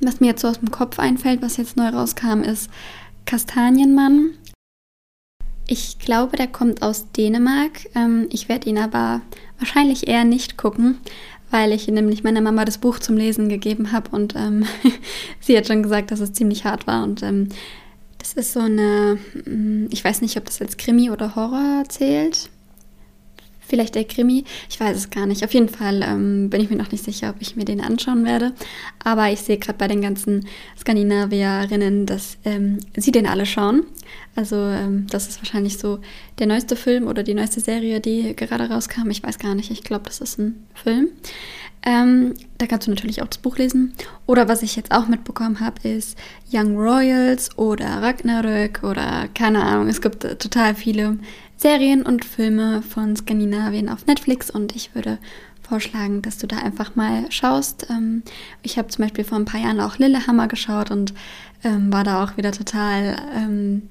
was 0.00 0.20
mir 0.20 0.28
jetzt 0.28 0.42
so 0.42 0.46
aus 0.46 0.60
dem 0.60 0.70
Kopf 0.70 1.00
einfällt, 1.00 1.42
was 1.42 1.56
jetzt 1.56 1.76
neu 1.76 1.88
rauskam, 1.88 2.42
ist 2.42 2.70
Kastanienmann. 3.26 4.30
Ich 5.66 5.98
glaube, 5.98 6.36
der 6.36 6.46
kommt 6.46 6.82
aus 6.82 7.10
Dänemark. 7.12 7.88
Ähm, 7.94 8.28
ich 8.30 8.48
werde 8.48 8.68
ihn 8.68 8.78
aber 8.78 9.22
wahrscheinlich 9.58 10.08
eher 10.08 10.24
nicht 10.24 10.56
gucken, 10.56 10.98
weil 11.50 11.72
ich 11.72 11.88
nämlich 11.88 12.22
meiner 12.22 12.40
Mama 12.40 12.64
das 12.64 12.78
Buch 12.78 12.98
zum 12.98 13.16
Lesen 13.16 13.48
gegeben 13.48 13.92
habe 13.92 14.10
und 14.10 14.34
ähm, 14.36 14.66
sie 15.40 15.56
hat 15.56 15.66
schon 15.66 15.82
gesagt, 15.82 16.10
dass 16.10 16.20
es 16.20 16.32
ziemlich 16.32 16.64
hart 16.64 16.86
war. 16.86 17.02
Und 17.02 17.22
ähm, 17.22 17.48
das 18.18 18.34
ist 18.34 18.52
so 18.52 18.60
eine, 18.60 19.18
mm, 19.44 19.86
ich 19.90 20.04
weiß 20.04 20.20
nicht, 20.20 20.36
ob 20.36 20.44
das 20.44 20.60
als 20.60 20.76
Krimi 20.76 21.10
oder 21.10 21.34
Horror 21.34 21.84
zählt. 21.88 22.50
Vielleicht 23.66 23.94
der 23.94 24.04
Krimi, 24.04 24.44
ich 24.68 24.78
weiß 24.78 24.96
es 24.96 25.10
gar 25.10 25.26
nicht. 25.26 25.44
Auf 25.44 25.54
jeden 25.54 25.68
Fall 25.68 26.02
ähm, 26.02 26.50
bin 26.50 26.60
ich 26.60 26.70
mir 26.70 26.76
noch 26.76 26.92
nicht 26.92 27.04
sicher, 27.04 27.30
ob 27.30 27.36
ich 27.40 27.56
mir 27.56 27.64
den 27.64 27.80
anschauen 27.80 28.24
werde. 28.24 28.52
Aber 29.02 29.30
ich 29.30 29.40
sehe 29.40 29.58
gerade 29.58 29.78
bei 29.78 29.88
den 29.88 30.02
ganzen 30.02 30.46
Skandinavierinnen, 30.78 32.06
dass 32.06 32.36
ähm, 32.44 32.78
sie 32.96 33.12
den 33.12 33.26
alle 33.26 33.46
schauen. 33.46 33.84
Also 34.36 34.56
ähm, 34.56 35.06
das 35.08 35.28
ist 35.28 35.38
wahrscheinlich 35.38 35.78
so 35.78 36.00
der 36.38 36.46
neueste 36.46 36.76
Film 36.76 37.06
oder 37.06 37.22
die 37.22 37.34
neueste 37.34 37.60
Serie, 37.60 38.00
die 38.00 38.34
gerade 38.36 38.68
rauskam. 38.68 39.10
Ich 39.10 39.22
weiß 39.22 39.38
gar 39.38 39.54
nicht. 39.54 39.70
Ich 39.70 39.82
glaube, 39.82 40.04
das 40.06 40.20
ist 40.20 40.38
ein 40.38 40.66
Film. 40.74 41.08
Ähm, 41.86 42.34
da 42.56 42.66
kannst 42.66 42.86
du 42.86 42.90
natürlich 42.90 43.20
auch 43.20 43.28
das 43.28 43.38
Buch 43.38 43.58
lesen. 43.58 43.92
Oder 44.26 44.48
was 44.48 44.62
ich 44.62 44.74
jetzt 44.74 44.90
auch 44.90 45.06
mitbekommen 45.06 45.60
habe, 45.60 45.86
ist 45.86 46.16
Young 46.50 46.76
Royals 46.76 47.58
oder 47.58 47.86
Ragnarök 48.02 48.82
oder 48.82 49.28
keine 49.34 49.62
Ahnung. 49.62 49.88
Es 49.88 50.00
gibt 50.00 50.24
äh, 50.24 50.36
total 50.36 50.74
viele 50.74 51.18
Serien 51.56 52.02
und 52.02 52.24
Filme 52.24 52.82
von 52.82 53.16
Skandinavien 53.16 53.88
auf 53.88 54.06
Netflix 54.06 54.50
und 54.50 54.74
ich 54.74 54.94
würde 54.94 55.18
vorschlagen, 55.62 56.22
dass 56.22 56.38
du 56.38 56.46
da 56.46 56.58
einfach 56.58 56.94
mal 56.94 57.30
schaust. 57.30 57.86
Ähm, 57.90 58.22
ich 58.62 58.78
habe 58.78 58.88
zum 58.88 59.04
Beispiel 59.04 59.24
vor 59.24 59.38
ein 59.38 59.44
paar 59.44 59.60
Jahren 59.60 59.80
auch 59.80 59.98
Lillehammer 59.98 60.48
geschaut 60.48 60.90
und 60.90 61.14
ähm, 61.62 61.92
war 61.92 62.04
da 62.04 62.22
auch 62.22 62.36
wieder 62.36 62.52
total 62.52 63.16
ähm, 63.34 63.82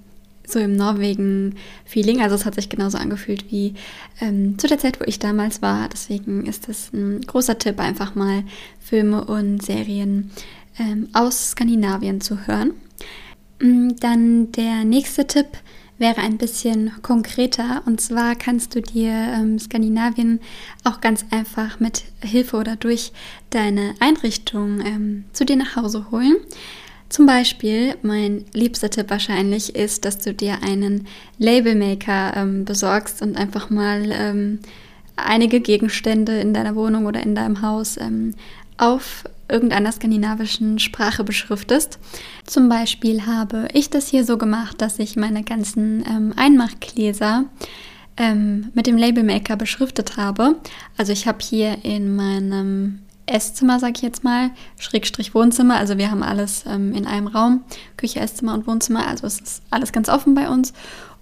so 0.47 0.59
im 0.59 0.75
Norwegen-Feeling. 0.75 2.21
Also 2.21 2.35
es 2.35 2.45
hat 2.45 2.55
sich 2.55 2.69
genauso 2.69 2.97
angefühlt 2.97 3.51
wie 3.51 3.73
ähm, 4.21 4.57
zu 4.59 4.67
der 4.67 4.77
Zeit, 4.77 4.99
wo 4.99 5.05
ich 5.05 5.19
damals 5.19 5.61
war. 5.61 5.89
Deswegen 5.89 6.45
ist 6.45 6.67
das 6.67 6.91
ein 6.93 7.21
großer 7.21 7.57
Tipp, 7.57 7.79
einfach 7.79 8.15
mal 8.15 8.43
Filme 8.79 9.23
und 9.25 9.63
Serien 9.63 10.31
ähm, 10.77 11.09
aus 11.13 11.51
Skandinavien 11.51 12.21
zu 12.21 12.45
hören. 12.47 12.73
Mm, 13.59 13.91
dann 13.99 14.51
der 14.51 14.83
nächste 14.83 15.25
Tipp 15.27 15.47
wäre 16.03 16.19
ein 16.19 16.37
bisschen 16.37 16.91
konkreter. 17.01 17.81
Und 17.85 18.01
zwar 18.01 18.35
kannst 18.35 18.75
du 18.75 18.81
dir 18.81 19.11
ähm, 19.11 19.57
Skandinavien 19.57 20.41
auch 20.83 20.99
ganz 20.99 21.25
einfach 21.31 21.79
mit 21.79 22.03
Hilfe 22.21 22.57
oder 22.57 22.75
durch 22.75 23.13
deine 23.51 23.95
Einrichtung 24.01 24.81
ähm, 24.85 25.23
zu 25.31 25.45
dir 25.45 25.55
nach 25.55 25.77
Hause 25.77 26.11
holen. 26.11 26.35
Zum 27.07 27.25
Beispiel, 27.25 27.95
mein 28.01 28.43
liebster 28.53 28.89
Tipp 28.89 29.09
wahrscheinlich 29.09 29.75
ist, 29.75 30.03
dass 30.03 30.17
du 30.17 30.33
dir 30.33 30.61
einen 30.61 31.07
Labelmaker 31.37 32.35
ähm, 32.35 32.65
besorgst 32.65 33.21
und 33.21 33.37
einfach 33.37 33.69
mal 33.69 34.11
ähm, 34.11 34.59
einige 35.15 35.61
Gegenstände 35.61 36.37
in 36.41 36.53
deiner 36.53 36.75
Wohnung 36.75 37.05
oder 37.05 37.23
in 37.23 37.33
deinem 37.33 37.61
Haus 37.61 37.95
ähm, 37.95 38.33
auf 38.77 39.23
irgendeiner 39.53 39.91
skandinavischen 39.91 40.79
Sprache 40.79 41.23
beschriftest. 41.23 41.99
Zum 42.45 42.67
Beispiel 42.67 43.25
habe 43.25 43.67
ich 43.73 43.89
das 43.89 44.07
hier 44.07 44.25
so 44.25 44.37
gemacht, 44.37 44.81
dass 44.81 44.99
ich 44.99 45.15
meine 45.15 45.43
ganzen 45.43 46.03
ähm, 46.05 46.33
Einmachgläser 46.35 47.45
ähm, 48.17 48.71
mit 48.73 48.87
dem 48.87 48.97
Labelmaker 48.97 49.55
beschriftet 49.55 50.17
habe. 50.17 50.55
Also 50.97 51.13
ich 51.13 51.27
habe 51.27 51.39
hier 51.41 51.85
in 51.85 52.15
meinem 52.15 52.99
Esszimmer, 53.25 53.79
sag 53.79 53.97
ich 53.97 54.01
jetzt 54.01 54.23
mal, 54.23 54.51
Schrägstrich 54.77 55.33
Wohnzimmer. 55.33 55.77
Also 55.77 55.97
wir 55.97 56.11
haben 56.11 56.23
alles 56.23 56.65
ähm, 56.67 56.93
in 56.93 57.07
einem 57.07 57.27
Raum, 57.27 57.63
Küche, 57.95 58.19
Esszimmer 58.19 58.53
und 58.53 58.67
Wohnzimmer. 58.67 59.07
Also 59.07 59.25
es 59.27 59.39
ist 59.39 59.63
alles 59.69 59.91
ganz 59.91 60.09
offen 60.09 60.35
bei 60.35 60.49
uns. 60.49 60.73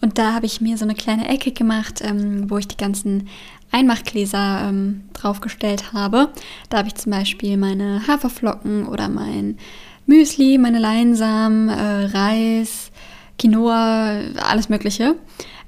Und 0.02 0.18
da 0.18 0.34
habe 0.34 0.48
ich 0.48 0.62
mir 0.62 0.78
so 0.78 0.86
eine 0.86 0.96
kleine 0.96 1.30
Ecke 1.30 1.52
gemacht, 1.52 2.02
ähm, 2.02 2.50
wo 2.50 2.58
ich 2.58 2.68
die 2.68 2.78
ganzen 2.78 3.28
Einmachgläser 3.72 4.68
ähm, 4.70 5.04
draufgestellt 5.14 5.94
habe. 5.94 6.30
Da 6.70 6.80
habe 6.80 6.88
ich 6.88 6.96
zum 6.96 7.12
Beispiel 7.12 7.58
meine 7.58 8.08
Haferflocken 8.08 8.88
oder 8.88 9.10
mein 9.10 9.58
Müsli, 10.06 10.58
meine 10.58 10.80
Leinsamen, 10.80 11.70
äh, 11.70 12.06
Reis, 12.06 12.92
Quinoa, 13.38 14.20
alles 14.44 14.70
Mögliche 14.70 15.16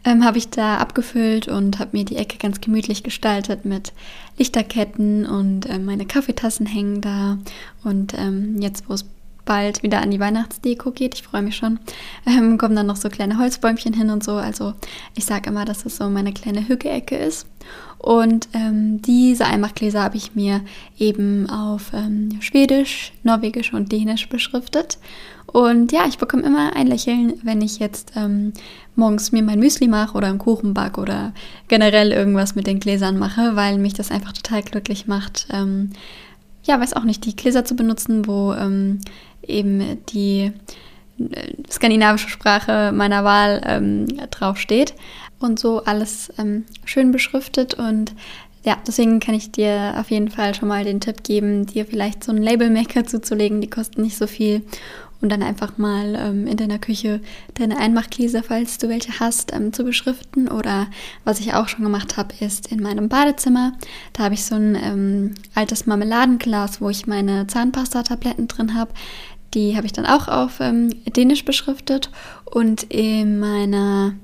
ähm, 0.05 0.24
habe 0.24 0.38
ich 0.38 0.50
da 0.50 0.77
abgefüllt 0.77 1.48
und 1.48 1.79
habe 1.79 1.91
mir 1.93 2.05
die 2.05 2.17
Ecke 2.17 2.38
ganz 2.38 2.62
gemütlich 2.62 3.03
gestaltet 3.03 3.65
mit 3.65 3.93
Lichterketten 4.38 5.25
und 5.25 5.67
äh, 5.67 5.79
meine 5.79 6.05
Kaffeetassen 6.05 6.65
hängen 6.65 7.01
da. 7.01 7.38
Und 7.83 8.13
ähm, 8.17 8.60
jetzt, 8.62 8.89
wo 8.89 8.93
es 8.93 9.05
bald 9.45 9.83
wieder 9.83 10.01
an 10.01 10.12
die 10.12 10.19
Weihnachtsdeko 10.19 10.91
geht, 10.91 11.15
ich 11.15 11.24
freue 11.24 11.41
mich 11.41 11.55
schon, 11.55 11.79
ähm, 12.25 12.57
kommen 12.57 12.75
dann 12.75 12.86
noch 12.86 12.95
so 12.95 13.10
kleine 13.10 13.38
Holzbäumchen 13.38 13.93
hin 13.93 14.10
und 14.10 14.24
so. 14.24 14.33
Also 14.33 14.74
ich 15.15 15.25
sage 15.25 15.50
immer, 15.50 15.65
dass 15.65 15.86
es 15.86 15.98
so 15.98 16.10
meine 16.10 16.33
kleine 16.33 16.67
Hücke-Ecke 16.67 17.15
ist. 17.15 17.48
Und 18.03 18.50
ähm, 18.51 19.01
diese 19.01 19.45
Einmachgläser 19.45 20.03
habe 20.03 20.17
ich 20.17 20.36
mir 20.36 20.60
eben 21.00 21.50
auf 21.50 21.93
ähm, 21.93 22.41
Schwedisch, 22.41 23.13
Norwegisch 23.24 23.72
und 23.72 23.93
Dänisch 23.93 24.27
beschriftet. 24.27 24.98
Und 25.48 25.93
ja, 25.93 26.05
ich 26.05 26.17
bekomme 26.17 26.43
immer 26.43 26.75
ein 26.75 26.88
Lächeln, 26.88 27.36
wenn 27.43 27.62
ich 27.62 27.79
jetzt 27.79 28.12
ähm, 28.17 28.51
morgens 28.98 29.31
mir 29.31 29.41
mein 29.41 29.60
Müsli 29.60 29.88
mache 29.88 30.17
oder 30.17 30.27
einen 30.27 30.38
Kuchen 30.38 30.74
backe 30.74 31.00
oder 31.00 31.31
generell 31.69 32.12
irgendwas 32.12 32.55
mit 32.55 32.67
den 32.67 32.81
Gläsern 32.81 33.17
mache, 33.17 33.55
weil 33.55 33.77
mich 33.77 33.93
das 33.93 34.12
einfach 34.12 34.33
total 34.33 34.63
glücklich 34.63 35.07
macht. 35.07 35.48
Ähm, 35.50 35.91
ja, 36.65 36.77
weiß 36.81 36.98
auch 36.98 37.05
nicht, 37.05 37.24
die 37.24 37.38
Gläser 37.38 37.63
zu 37.63 37.77
benutzen, 37.77 38.27
wo 38.27 38.51
ähm, 38.51 39.00
eben 39.48 40.03
die 40.10 40.51
äh, 41.19 41.53
skandinavische 41.72 42.27
Sprache 42.27 42.91
meiner 42.91 43.24
Wahl 43.24 43.62
ähm, 43.65 44.07
draufsteht 44.29 44.93
und 45.43 45.59
so 45.59 45.83
alles 45.83 46.31
ähm, 46.38 46.65
schön 46.85 47.12
beschriftet 47.12 47.73
und 47.75 48.13
ja, 48.65 48.77
deswegen 48.88 49.19
kann 49.19 49.35
ich 49.35 49.51
dir 49.51 49.95
auf 50.00 50.09
jeden 50.09 50.29
Fall 50.29 50.55
schon 50.55 50.69
mal 50.69 50.85
den 50.85 51.01
Tipp 51.01 51.23
geben, 51.23 51.65
dir 51.65 51.85
vielleicht 51.85 52.23
so 52.23 52.31
einen 52.31 52.41
Labelmaker 52.41 53.03
zuzulegen. 53.05 53.59
Die 53.59 53.69
kosten 53.69 54.01
nicht 54.01 54.17
so 54.17 54.25
viel 54.25 54.62
und 55.23 55.29
dann 55.29 55.41
einfach 55.41 55.77
mal 55.77 56.15
ähm, 56.15 56.47
in 56.47 56.57
deiner 56.57 56.79
Küche 56.79 57.21
deine 57.55 57.77
Einmachgläser, 57.77 58.43
falls 58.43 58.77
du 58.77 58.89
welche 58.89 59.19
hast, 59.19 59.53
ähm, 59.53 59.73
zu 59.73 59.83
beschriften. 59.83 60.50
Oder 60.50 60.88
was 61.23 61.39
ich 61.39 61.53
auch 61.53 61.67
schon 61.67 61.83
gemacht 61.83 62.17
habe, 62.17 62.33
ist 62.39 62.71
in 62.71 62.81
meinem 62.81 63.09
Badezimmer. 63.09 63.73
Da 64.13 64.23
habe 64.23 64.33
ich 64.33 64.45
so 64.45 64.55
ein 64.55 64.75
ähm, 64.75 65.35
altes 65.55 65.85
Marmeladenglas, 65.85 66.81
wo 66.81 66.89
ich 66.89 67.07
meine 67.07 67.47
Zahnpasta-Tabletten 67.47 68.47
drin 68.47 68.75
habe. 68.75 68.91
Die 69.53 69.75
habe 69.75 69.85
ich 69.85 69.93
dann 69.93 70.05
auch 70.05 70.27
auf 70.27 70.59
ähm, 70.59 70.89
Dänisch 71.05 71.45
beschriftet. 71.45 72.12
Und 72.45 72.83
in 72.83 73.39
meiner 73.39 74.15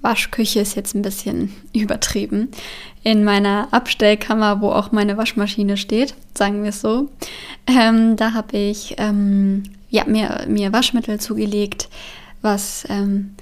Waschküche 0.00 0.60
ist 0.60 0.76
jetzt 0.76 0.94
ein 0.94 1.02
bisschen 1.02 1.52
übertrieben. 1.74 2.50
In 3.02 3.24
meiner 3.24 3.68
Abstellkammer, 3.72 4.60
wo 4.60 4.70
auch 4.70 4.92
meine 4.92 5.16
Waschmaschine 5.16 5.76
steht, 5.76 6.14
sagen 6.34 6.62
wir 6.62 6.70
es 6.70 6.80
so, 6.80 7.08
ähm, 7.66 8.16
da 8.16 8.32
habe 8.32 8.56
ich 8.56 8.94
ähm, 8.98 9.64
ja, 9.90 10.04
mir, 10.04 10.44
mir 10.48 10.72
Waschmittel 10.72 11.18
zugelegt, 11.18 11.88
was, 12.42 12.86
ähm, 12.88 13.34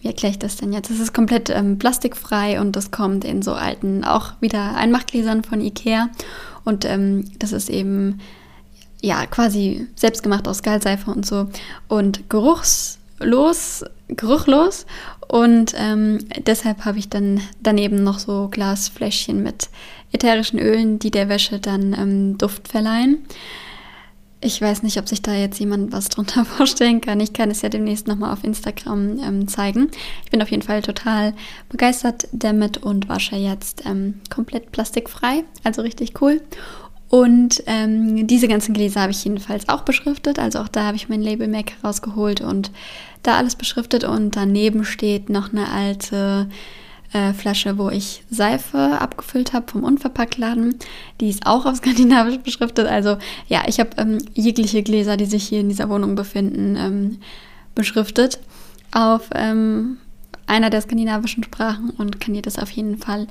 wie 0.00 0.08
erkläre 0.08 0.32
ich 0.32 0.38
das 0.38 0.56
denn 0.56 0.72
jetzt? 0.72 0.90
Es 0.90 0.98
ist 0.98 1.12
komplett 1.12 1.50
ähm, 1.50 1.78
plastikfrei 1.78 2.60
und 2.60 2.74
das 2.74 2.90
kommt 2.90 3.24
in 3.24 3.42
so 3.42 3.52
alten, 3.52 4.04
auch 4.04 4.32
wieder 4.40 4.76
Einmachgläsern 4.76 5.44
von 5.44 5.60
Ikea. 5.60 6.08
Und 6.64 6.84
ähm, 6.84 7.30
das 7.38 7.52
ist 7.52 7.70
eben, 7.70 8.20
ja, 9.02 9.26
quasi 9.26 9.86
selbstgemacht 9.94 10.48
aus 10.48 10.62
Galseife 10.62 11.10
und 11.10 11.26
so. 11.26 11.48
Und 11.88 12.28
geruchslos, 12.28 13.84
geruchlos. 14.16 14.86
Und 15.28 15.74
ähm, 15.76 16.18
deshalb 16.46 16.84
habe 16.84 16.98
ich 16.98 17.08
dann 17.08 17.40
daneben 17.62 18.02
noch 18.02 18.18
so 18.18 18.48
Glasfläschchen 18.50 19.42
mit 19.42 19.68
ätherischen 20.12 20.58
Ölen, 20.58 20.98
die 20.98 21.10
der 21.10 21.28
Wäsche 21.28 21.58
dann 21.58 21.92
ähm, 21.92 22.38
Duft 22.38 22.68
verleihen. 22.68 23.18
Ich 24.42 24.60
weiß 24.60 24.82
nicht, 24.82 24.98
ob 24.98 25.06
sich 25.06 25.20
da 25.20 25.34
jetzt 25.34 25.60
jemand 25.60 25.92
was 25.92 26.08
drunter 26.08 26.44
vorstellen 26.46 27.00
kann. 27.00 27.20
Ich 27.20 27.32
kann 27.32 27.50
es 27.50 27.62
ja 27.62 27.68
demnächst 27.68 28.08
nochmal 28.08 28.32
auf 28.32 28.42
Instagram 28.42 29.18
ähm, 29.18 29.48
zeigen. 29.48 29.90
Ich 30.24 30.30
bin 30.30 30.42
auf 30.42 30.50
jeden 30.50 30.62
Fall 30.62 30.82
total 30.82 31.34
begeistert 31.68 32.26
damit 32.32 32.78
und 32.78 33.08
wasche 33.08 33.36
jetzt 33.36 33.84
ähm, 33.86 34.20
komplett 34.30 34.72
plastikfrei. 34.72 35.44
Also 35.62 35.82
richtig 35.82 36.20
cool. 36.22 36.40
Und 37.10 37.64
ähm, 37.66 38.28
diese 38.28 38.46
ganzen 38.46 38.72
Gläser 38.72 39.00
habe 39.00 39.10
ich 39.10 39.24
jedenfalls 39.24 39.68
auch 39.68 39.82
beschriftet. 39.82 40.38
Also 40.38 40.60
auch 40.60 40.68
da 40.68 40.84
habe 40.84 40.96
ich 40.96 41.08
mein 41.08 41.20
Label 41.20 41.48
Mac 41.48 41.72
rausgeholt 41.82 42.40
und 42.40 42.70
da 43.24 43.36
alles 43.36 43.56
beschriftet. 43.56 44.04
Und 44.04 44.36
daneben 44.36 44.84
steht 44.84 45.28
noch 45.28 45.52
eine 45.52 45.68
alte 45.70 46.48
äh, 47.12 47.32
Flasche, 47.32 47.78
wo 47.78 47.90
ich 47.90 48.22
Seife 48.30 48.78
abgefüllt 49.00 49.52
habe 49.52 49.68
vom 49.68 49.82
Unverpacktladen. 49.82 50.76
Die 51.20 51.28
ist 51.28 51.46
auch 51.46 51.66
auf 51.66 51.76
Skandinavisch 51.78 52.38
beschriftet. 52.38 52.86
Also 52.86 53.18
ja, 53.48 53.64
ich 53.66 53.80
habe 53.80 53.90
ähm, 53.96 54.18
jegliche 54.34 54.84
Gläser, 54.84 55.16
die 55.16 55.26
sich 55.26 55.48
hier 55.48 55.60
in 55.60 55.68
dieser 55.68 55.88
Wohnung 55.88 56.14
befinden, 56.14 56.76
ähm, 56.76 57.18
beschriftet 57.74 58.38
auf 58.92 59.30
ähm, 59.34 59.98
einer 60.46 60.70
der 60.70 60.80
skandinavischen 60.80 61.42
Sprachen 61.42 61.90
und 61.90 62.20
kann 62.20 62.34
dir 62.34 62.42
das 62.42 62.58
auf 62.58 62.70
jeden 62.70 62.98
Fall 62.98 63.26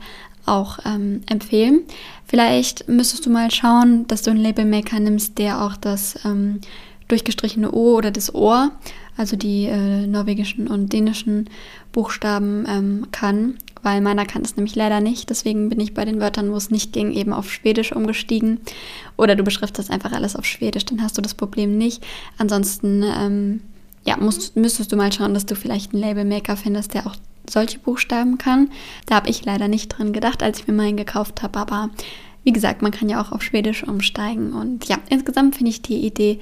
auch 0.45 0.79
ähm, 0.85 1.21
empfehlen. 1.27 1.81
Vielleicht 2.25 2.87
müsstest 2.87 3.25
du 3.25 3.29
mal 3.29 3.51
schauen, 3.51 4.07
dass 4.07 4.21
du 4.21 4.31
einen 4.31 4.39
Labelmaker 4.39 4.99
nimmst, 4.99 5.37
der 5.37 5.63
auch 5.63 5.77
das 5.77 6.19
ähm, 6.25 6.59
durchgestrichene 7.07 7.71
O 7.71 7.95
oder 7.95 8.11
das 8.11 8.33
Ohr, 8.33 8.71
also 9.17 9.35
die 9.35 9.65
äh, 9.65 10.07
norwegischen 10.07 10.67
und 10.67 10.93
dänischen 10.93 11.49
Buchstaben 11.91 12.65
ähm, 12.67 13.07
kann 13.11 13.55
weil 13.81 14.01
meiner 14.01 14.25
kann 14.25 14.41
es 14.41 14.55
nämlich 14.55 14.75
leider 14.75 15.01
nicht. 15.01 15.29
Deswegen 15.29 15.69
bin 15.69 15.79
ich 15.79 15.93
bei 15.93 16.05
den 16.05 16.19
Wörtern, 16.19 16.51
wo 16.51 16.55
es 16.55 16.71
nicht 16.71 16.93
ging, 16.93 17.11
eben 17.11 17.33
auf 17.33 17.51
Schwedisch 17.51 17.91
umgestiegen. 17.91 18.59
Oder 19.17 19.35
du 19.35 19.43
beschriftest 19.43 19.89
einfach 19.89 20.11
alles 20.11 20.35
auf 20.35 20.45
Schwedisch, 20.45 20.85
dann 20.85 21.01
hast 21.01 21.17
du 21.17 21.21
das 21.21 21.33
Problem 21.33 21.77
nicht. 21.77 22.03
Ansonsten, 22.37 23.03
ähm, 23.03 23.61
ja, 24.05 24.17
musst, 24.17 24.55
müsstest 24.55 24.91
du 24.91 24.95
mal 24.95 25.11
schauen, 25.11 25.33
dass 25.33 25.45
du 25.45 25.55
vielleicht 25.55 25.93
einen 25.93 26.01
Labelmaker 26.01 26.57
findest, 26.57 26.93
der 26.93 27.07
auch 27.07 27.15
solche 27.51 27.79
Buchstaben 27.79 28.37
kann. 28.37 28.69
Da 29.05 29.15
habe 29.15 29.29
ich 29.29 29.45
leider 29.45 29.67
nicht 29.67 29.89
drin 29.89 30.13
gedacht, 30.13 30.43
als 30.43 30.59
ich 30.59 30.67
mir 30.67 30.73
meinen 30.73 30.97
gekauft 30.97 31.41
habe, 31.41 31.59
aber 31.59 31.89
wie 32.43 32.53
gesagt, 32.53 32.81
man 32.81 32.91
kann 32.91 33.09
ja 33.09 33.21
auch 33.21 33.31
auf 33.31 33.43
Schwedisch 33.43 33.83
umsteigen. 33.83 34.53
Und 34.53 34.85
ja, 34.85 34.97
insgesamt 35.09 35.55
finde 35.55 35.71
ich 35.71 35.81
die 35.81 36.05
Idee 36.05 36.39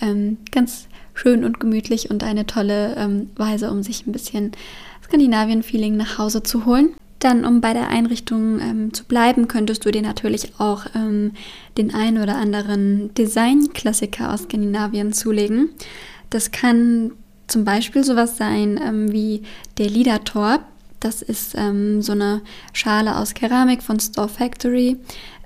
ähm, 0.00 0.38
ganz 0.50 0.88
schön 1.14 1.44
und 1.44 1.60
gemütlich 1.60 2.10
und 2.10 2.22
eine 2.22 2.46
tolle 2.46 2.94
ähm, 2.96 3.30
Weise, 3.36 3.70
um 3.70 3.82
sich 3.82 4.06
ein 4.06 4.12
bisschen 4.12 4.52
Skandinavien-Feeling 5.04 5.96
nach 5.96 6.18
Hause 6.18 6.42
zu 6.42 6.64
holen. 6.66 6.94
Dann, 7.18 7.44
um 7.44 7.60
bei 7.60 7.74
der 7.74 7.88
Einrichtung 7.88 8.60
ähm, 8.60 8.94
zu 8.94 9.04
bleiben, 9.04 9.46
könntest 9.46 9.84
du 9.84 9.90
dir 9.90 10.00
natürlich 10.00 10.52
auch 10.58 10.86
ähm, 10.94 11.32
den 11.76 11.92
ein 11.94 12.16
oder 12.16 12.36
anderen 12.36 13.12
Designklassiker 13.14 14.32
aus 14.32 14.44
Skandinavien 14.44 15.12
zulegen. 15.12 15.68
Das 16.30 16.52
kann 16.52 17.12
zum 17.50 17.64
Beispiel 17.64 18.04
sowas 18.04 18.36
sein 18.36 18.80
ähm, 18.82 19.12
wie 19.12 19.42
der 19.78 19.88
Liedertorp. 19.88 20.62
Das 21.00 21.22
ist 21.22 21.54
ähm, 21.56 22.02
so 22.02 22.12
eine 22.12 22.42
Schale 22.72 23.16
aus 23.16 23.34
Keramik 23.34 23.82
von 23.82 23.98
Store 23.98 24.28
Factory, 24.28 24.98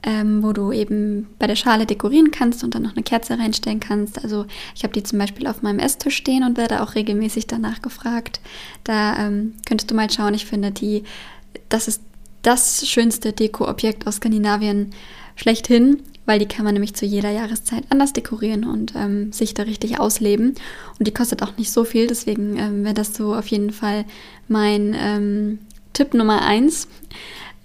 ähm, 0.03 0.43
wo 0.43 0.53
du 0.53 0.73
eben 0.73 1.29
bei 1.39 1.47
der 1.47 1.55
Schale 1.55 1.87
dekorieren 1.87 2.33
kannst 2.33 2.65
und 2.65 2.75
dann 2.75 2.83
noch 2.83 2.93
eine 2.93 3.05
Kerze 3.05 3.39
reinstellen 3.39 3.79
kannst. 3.79 4.23
Also 4.23 4.47
ich 4.75 4.83
habe 4.83 4.93
die 4.93 5.05
zum 5.05 5.19
Beispiel 5.19 5.47
auf 5.47 5.63
meinem 5.63 5.79
Esstisch 5.79 6.17
stehen 6.17 6.43
und 6.43 6.57
werde 6.57 6.83
auch 6.83 6.97
regelmäßig 6.97 7.47
danach 7.47 7.83
gefragt. 7.83 8.41
Da 8.83 9.17
ähm, 9.17 9.55
könntest 9.67 9.91
du 9.91 9.95
mal 9.95 10.11
schauen. 10.11 10.35
Ich 10.35 10.45
finde 10.45 10.73
die, 10.73 11.05
das 11.69 11.87
ist 11.87 12.03
das 12.43 12.87
schönste 12.89 13.33
Dekoobjekt 13.33 14.07
aus 14.07 14.17
Skandinavien 14.17 14.91
schlechthin 15.37 16.03
weil 16.26 16.38
die 16.38 16.47
kann 16.47 16.64
man 16.64 16.75
nämlich 16.75 16.95
zu 16.95 17.04
jeder 17.04 17.31
Jahreszeit 17.31 17.85
anders 17.90 18.12
dekorieren 18.12 18.64
und 18.64 18.95
ähm, 18.97 19.33
sich 19.33 19.54
da 19.54 19.64
richtig 19.64 20.00
ausleben. 20.00 20.54
Und 20.99 21.07
die 21.07 21.14
kostet 21.14 21.43
auch 21.43 21.57
nicht 21.57 21.71
so 21.71 21.85
viel, 21.85 22.07
deswegen 22.07 22.57
ähm, 22.59 22.85
wäre 22.85 22.95
das 22.95 23.14
so 23.14 23.35
auf 23.35 23.47
jeden 23.49 23.71
Fall 23.71 24.04
mein 24.49 24.95
ähm, 24.99 25.59
Tipp 25.93 26.14
Nummer 26.14 26.43
eins. 26.43 26.88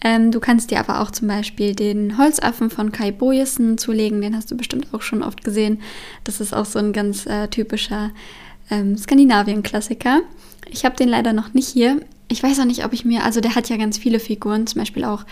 Ähm, 0.01 0.31
du 0.31 0.39
kannst 0.39 0.71
dir 0.71 0.79
aber 0.79 1.01
auch 1.01 1.11
zum 1.11 1.27
Beispiel 1.27 1.75
den 1.75 2.17
Holzaffen 2.17 2.69
von 2.69 2.91
Kai 2.91 3.11
Boyesen 3.11 3.77
zulegen, 3.77 4.21
den 4.21 4.35
hast 4.35 4.49
du 4.49 4.55
bestimmt 4.55 4.87
auch 4.93 5.01
schon 5.01 5.23
oft 5.23 5.43
gesehen. 5.43 5.81
Das 6.23 6.39
ist 6.39 6.53
auch 6.53 6.65
so 6.65 6.79
ein 6.79 6.93
ganz 6.93 7.25
äh, 7.25 7.47
typischer 7.49 8.11
ähm, 8.71 8.97
Skandinavien-Klassiker. 8.97 10.21
Ich 10.69 10.85
habe 10.85 10.95
den 10.95 11.09
leider 11.09 11.33
noch 11.33 11.53
nicht 11.53 11.67
hier 11.67 11.99
ich 12.29 12.41
weiß 12.41 12.59
auch 12.59 12.65
nicht, 12.65 12.85
ob 12.85 12.93
ich 12.93 13.05
mir, 13.05 13.25
also 13.25 13.41
der 13.41 13.55
hat 13.55 13.69
ja 13.69 13.77
ganz 13.77 13.97
viele 13.97 14.19
Figuren, 14.19 14.67
zum 14.67 14.79
Beispiel 14.79 15.03
auch 15.03 15.25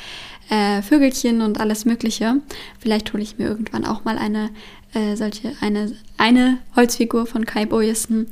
äh, 0.49 0.81
Vögelchen 0.81 1.41
und 1.41 1.59
alles 1.59 1.85
Mögliche. 1.85 2.37
Vielleicht 2.79 3.13
hole 3.13 3.21
ich 3.23 3.37
mir 3.37 3.47
irgendwann 3.47 3.85
auch 3.85 4.03
mal 4.03 4.17
eine 4.17 4.49
äh, 4.93 5.15
solche, 5.15 5.53
eine, 5.61 5.95
eine 6.17 6.57
Holzfigur 6.75 7.27
von 7.27 7.45
Kai 7.45 7.65
Boyesen. 7.65 8.27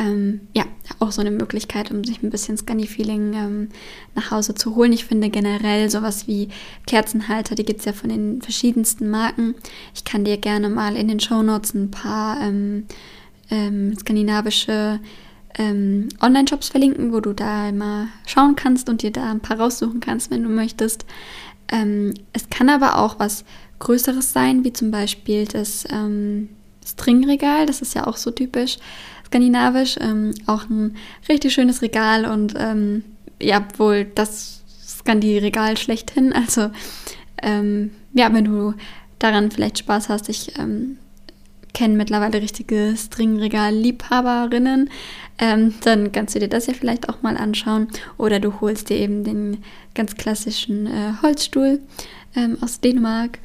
Ähm, 0.00 0.40
ja, 0.54 0.64
auch 1.00 1.10
so 1.10 1.20
eine 1.20 1.30
Möglichkeit, 1.30 1.90
um 1.90 2.04
sich 2.04 2.22
ein 2.22 2.30
bisschen 2.30 2.56
Scandi-Feeling 2.56 3.34
ähm, 3.34 3.68
nach 4.14 4.30
Hause 4.30 4.54
zu 4.54 4.76
holen. 4.76 4.92
Ich 4.92 5.04
finde 5.04 5.28
generell 5.28 5.90
sowas 5.90 6.28
wie 6.28 6.48
Kerzenhalter, 6.86 7.54
die 7.56 7.64
gibt 7.64 7.80
es 7.80 7.84
ja 7.86 7.92
von 7.92 8.10
den 8.10 8.40
verschiedensten 8.40 9.10
Marken. 9.10 9.54
Ich 9.94 10.04
kann 10.04 10.24
dir 10.24 10.36
gerne 10.38 10.68
mal 10.68 10.96
in 10.96 11.08
den 11.08 11.20
Shownotes 11.20 11.74
ein 11.74 11.90
paar 11.90 12.40
ähm, 12.40 12.86
ähm 13.50 13.96
skandinavische 13.98 15.00
ähm, 15.58 16.08
Online-Shops 16.20 16.68
verlinken, 16.70 17.12
wo 17.12 17.20
du 17.20 17.32
da 17.32 17.70
mal 17.72 18.06
schauen 18.26 18.56
kannst 18.56 18.88
und 18.88 19.02
dir 19.02 19.10
da 19.10 19.30
ein 19.30 19.40
paar 19.40 19.58
raussuchen 19.60 20.00
kannst, 20.00 20.30
wenn 20.30 20.44
du 20.44 20.48
möchtest. 20.48 21.04
Ähm, 21.70 22.14
es 22.32 22.48
kann 22.48 22.68
aber 22.68 22.98
auch 22.98 23.18
was 23.18 23.44
Größeres 23.80 24.32
sein, 24.32 24.64
wie 24.64 24.72
zum 24.72 24.90
Beispiel 24.90 25.44
das 25.46 25.84
ähm, 25.90 26.48
Stringregal. 26.86 27.66
Das 27.66 27.82
ist 27.82 27.94
ja 27.94 28.06
auch 28.06 28.16
so 28.16 28.30
typisch 28.30 28.78
skandinavisch. 29.26 29.96
Ähm, 30.00 30.32
auch 30.46 30.68
ein 30.70 30.96
richtig 31.28 31.52
schönes 31.52 31.82
Regal 31.82 32.24
und 32.24 32.54
ähm, 32.56 33.04
ja, 33.40 33.66
wohl 33.76 34.04
das 34.04 34.62
Skandi-Regal 34.86 35.76
schlechthin. 35.76 36.32
Also 36.34 36.70
ähm, 37.42 37.90
ja, 38.14 38.32
wenn 38.32 38.44
du 38.44 38.74
daran 39.20 39.50
vielleicht 39.50 39.78
Spaß 39.78 40.08
hast, 40.08 40.28
ich 40.28 40.52
kenne 41.72 41.96
mittlerweile 41.96 42.42
richtige 42.42 42.94
Stringregal-Liebhaberinnen, 42.96 44.90
ähm, 45.38 45.74
dann 45.82 46.12
kannst 46.12 46.34
du 46.34 46.40
dir 46.40 46.48
das 46.48 46.66
ja 46.66 46.74
vielleicht 46.74 47.08
auch 47.08 47.22
mal 47.22 47.36
anschauen. 47.36 47.88
Oder 48.16 48.40
du 48.40 48.60
holst 48.60 48.90
dir 48.90 48.96
eben 48.96 49.24
den 49.24 49.58
ganz 49.94 50.16
klassischen 50.16 50.86
äh, 50.86 51.12
Holzstuhl 51.22 51.80
ähm, 52.34 52.58
aus 52.60 52.80
Dänemark 52.80 53.38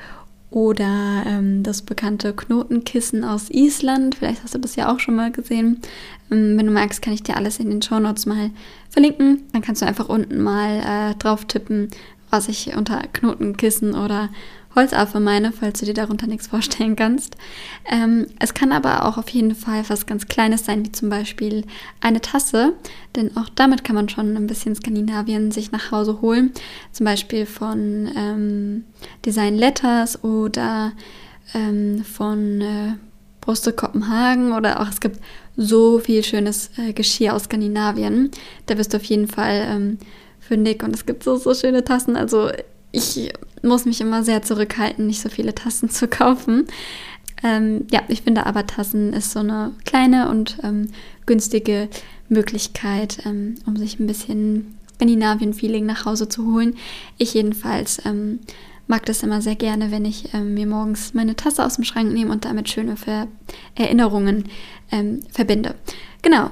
oder 0.49 1.23
ähm, 1.25 1.63
das 1.63 1.81
bekannte 1.81 2.33
Knotenkissen 2.33 3.23
aus 3.23 3.49
Island. 3.49 4.15
Vielleicht 4.15 4.43
hast 4.43 4.53
du 4.53 4.59
das 4.59 4.75
ja 4.75 4.93
auch 4.93 4.99
schon 4.99 5.15
mal 5.15 5.31
gesehen. 5.31 5.81
Ähm, 6.31 6.57
wenn 6.57 6.67
du 6.67 6.71
magst, 6.71 7.01
kann 7.01 7.13
ich 7.13 7.23
dir 7.23 7.37
alles 7.37 7.59
in 7.59 7.69
den 7.69 7.81
Shownotes 7.81 8.25
mal 8.25 8.51
verlinken. 8.89 9.43
Dann 9.51 9.61
kannst 9.61 9.81
du 9.81 9.85
einfach 9.85 10.09
unten 10.09 10.41
mal 10.41 10.79
äh, 11.11 11.15
drauf 11.15 11.45
tippen, 11.45 11.89
was 12.29 12.49
ich 12.49 12.75
unter 12.75 13.01
Knotenkissen 13.13 13.95
oder 13.95 14.29
Holzaffe 14.75 15.19
meine, 15.19 15.51
falls 15.51 15.79
du 15.79 15.85
dir 15.85 15.93
darunter 15.93 16.27
nichts 16.27 16.47
vorstellen 16.47 16.95
kannst. 16.95 17.35
Ähm, 17.85 18.27
es 18.39 18.53
kann 18.53 18.71
aber 18.71 19.05
auch 19.05 19.17
auf 19.17 19.29
jeden 19.29 19.55
Fall 19.55 19.83
was 19.87 20.05
ganz 20.05 20.27
Kleines 20.27 20.65
sein, 20.65 20.85
wie 20.85 20.91
zum 20.91 21.09
Beispiel 21.09 21.65
eine 22.01 22.21
Tasse, 22.21 22.73
denn 23.15 23.35
auch 23.37 23.49
damit 23.49 23.83
kann 23.83 23.95
man 23.95 24.09
schon 24.09 24.35
ein 24.35 24.47
bisschen 24.47 24.75
Skandinavien 24.75 25.51
sich 25.51 25.71
nach 25.71 25.91
Hause 25.91 26.21
holen. 26.21 26.51
Zum 26.91 27.05
Beispiel 27.05 27.45
von 27.45 28.09
ähm, 28.15 28.83
Design 29.25 29.55
Letters 29.55 30.23
oder 30.23 30.93
ähm, 31.53 32.03
von 32.03 32.61
äh, 32.61 32.93
Bruste 33.41 33.73
Kopenhagen 33.73 34.53
oder 34.53 34.79
auch 34.79 34.87
es 34.87 35.01
gibt 35.01 35.19
so 35.57 35.99
viel 35.99 36.23
schönes 36.23 36.71
äh, 36.77 36.93
Geschirr 36.93 37.35
aus 37.35 37.43
Skandinavien. 37.43 38.31
Da 38.65 38.77
wirst 38.77 38.93
du 38.93 38.97
auf 38.97 39.03
jeden 39.03 39.27
Fall 39.27 39.67
ähm, 39.69 39.97
fündig 40.39 40.81
und 40.83 40.95
es 40.95 41.05
gibt 41.05 41.23
so, 41.23 41.35
so 41.35 41.53
schöne 41.53 41.83
Tassen. 41.83 42.15
Also 42.15 42.49
ich 42.91 43.31
muss 43.63 43.85
mich 43.85 44.01
immer 44.01 44.23
sehr 44.23 44.41
zurückhalten, 44.41 45.07
nicht 45.07 45.21
so 45.21 45.29
viele 45.29 45.55
Tassen 45.55 45.89
zu 45.89 46.07
kaufen. 46.07 46.67
Ähm, 47.43 47.87
ja, 47.91 48.01
ich 48.07 48.21
finde 48.21 48.45
aber 48.45 48.67
Tassen 48.67 49.13
ist 49.13 49.31
so 49.31 49.39
eine 49.39 49.71
kleine 49.85 50.29
und 50.29 50.57
ähm, 50.63 50.89
günstige 51.25 51.89
Möglichkeit, 52.29 53.25
ähm, 53.25 53.55
um 53.65 53.75
sich 53.75 53.99
ein 53.99 54.07
bisschen 54.07 54.77
Skandinavien-Feeling 54.95 55.85
nach 55.85 56.05
Hause 56.05 56.29
zu 56.29 56.45
holen. 56.53 56.75
Ich 57.17 57.33
jedenfalls 57.33 58.05
ähm, 58.05 58.39
mag 58.87 59.05
das 59.05 59.23
immer 59.23 59.41
sehr 59.41 59.55
gerne, 59.55 59.91
wenn 59.91 60.05
ich 60.05 60.33
ähm, 60.33 60.53
mir 60.53 60.67
morgens 60.67 61.13
meine 61.13 61.35
Tasse 61.35 61.65
aus 61.65 61.75
dem 61.75 61.83
Schrank 61.83 62.13
nehme 62.13 62.31
und 62.31 62.45
damit 62.45 62.69
schöne 62.69 62.95
Ver 62.95 63.27
Erinnerungen 63.75 64.45
ähm, 64.91 65.19
verbinde. 65.31 65.75
Genau. 66.21 66.51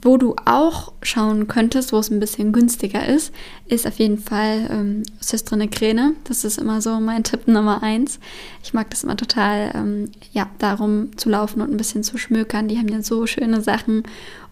Wo 0.00 0.16
du 0.16 0.34
auch 0.44 0.92
schauen 1.02 1.48
könntest, 1.48 1.92
wo 1.92 1.98
es 1.98 2.10
ein 2.10 2.20
bisschen 2.20 2.52
günstiger 2.52 3.06
ist, 3.06 3.32
ist 3.66 3.86
auf 3.86 3.98
jeden 3.98 4.18
Fall 4.18 4.68
ähm, 4.70 5.02
Systrine 5.20 5.68
Kräne. 5.68 6.14
Das 6.24 6.44
ist 6.44 6.58
immer 6.58 6.80
so 6.80 7.00
mein 7.00 7.24
Tipp 7.24 7.46
Nummer 7.48 7.82
eins. 7.82 8.18
Ich 8.62 8.72
mag 8.72 8.88
das 8.90 9.04
immer 9.04 9.16
total, 9.16 9.72
ähm, 9.74 10.10
ja, 10.32 10.48
darum 10.58 11.16
zu 11.16 11.28
laufen 11.28 11.60
und 11.60 11.70
ein 11.70 11.76
bisschen 11.76 12.02
zu 12.02 12.18
schmökern. 12.18 12.68
Die 12.68 12.78
haben 12.78 12.88
ja 12.88 13.02
so 13.02 13.26
schöne 13.26 13.60
Sachen 13.60 14.04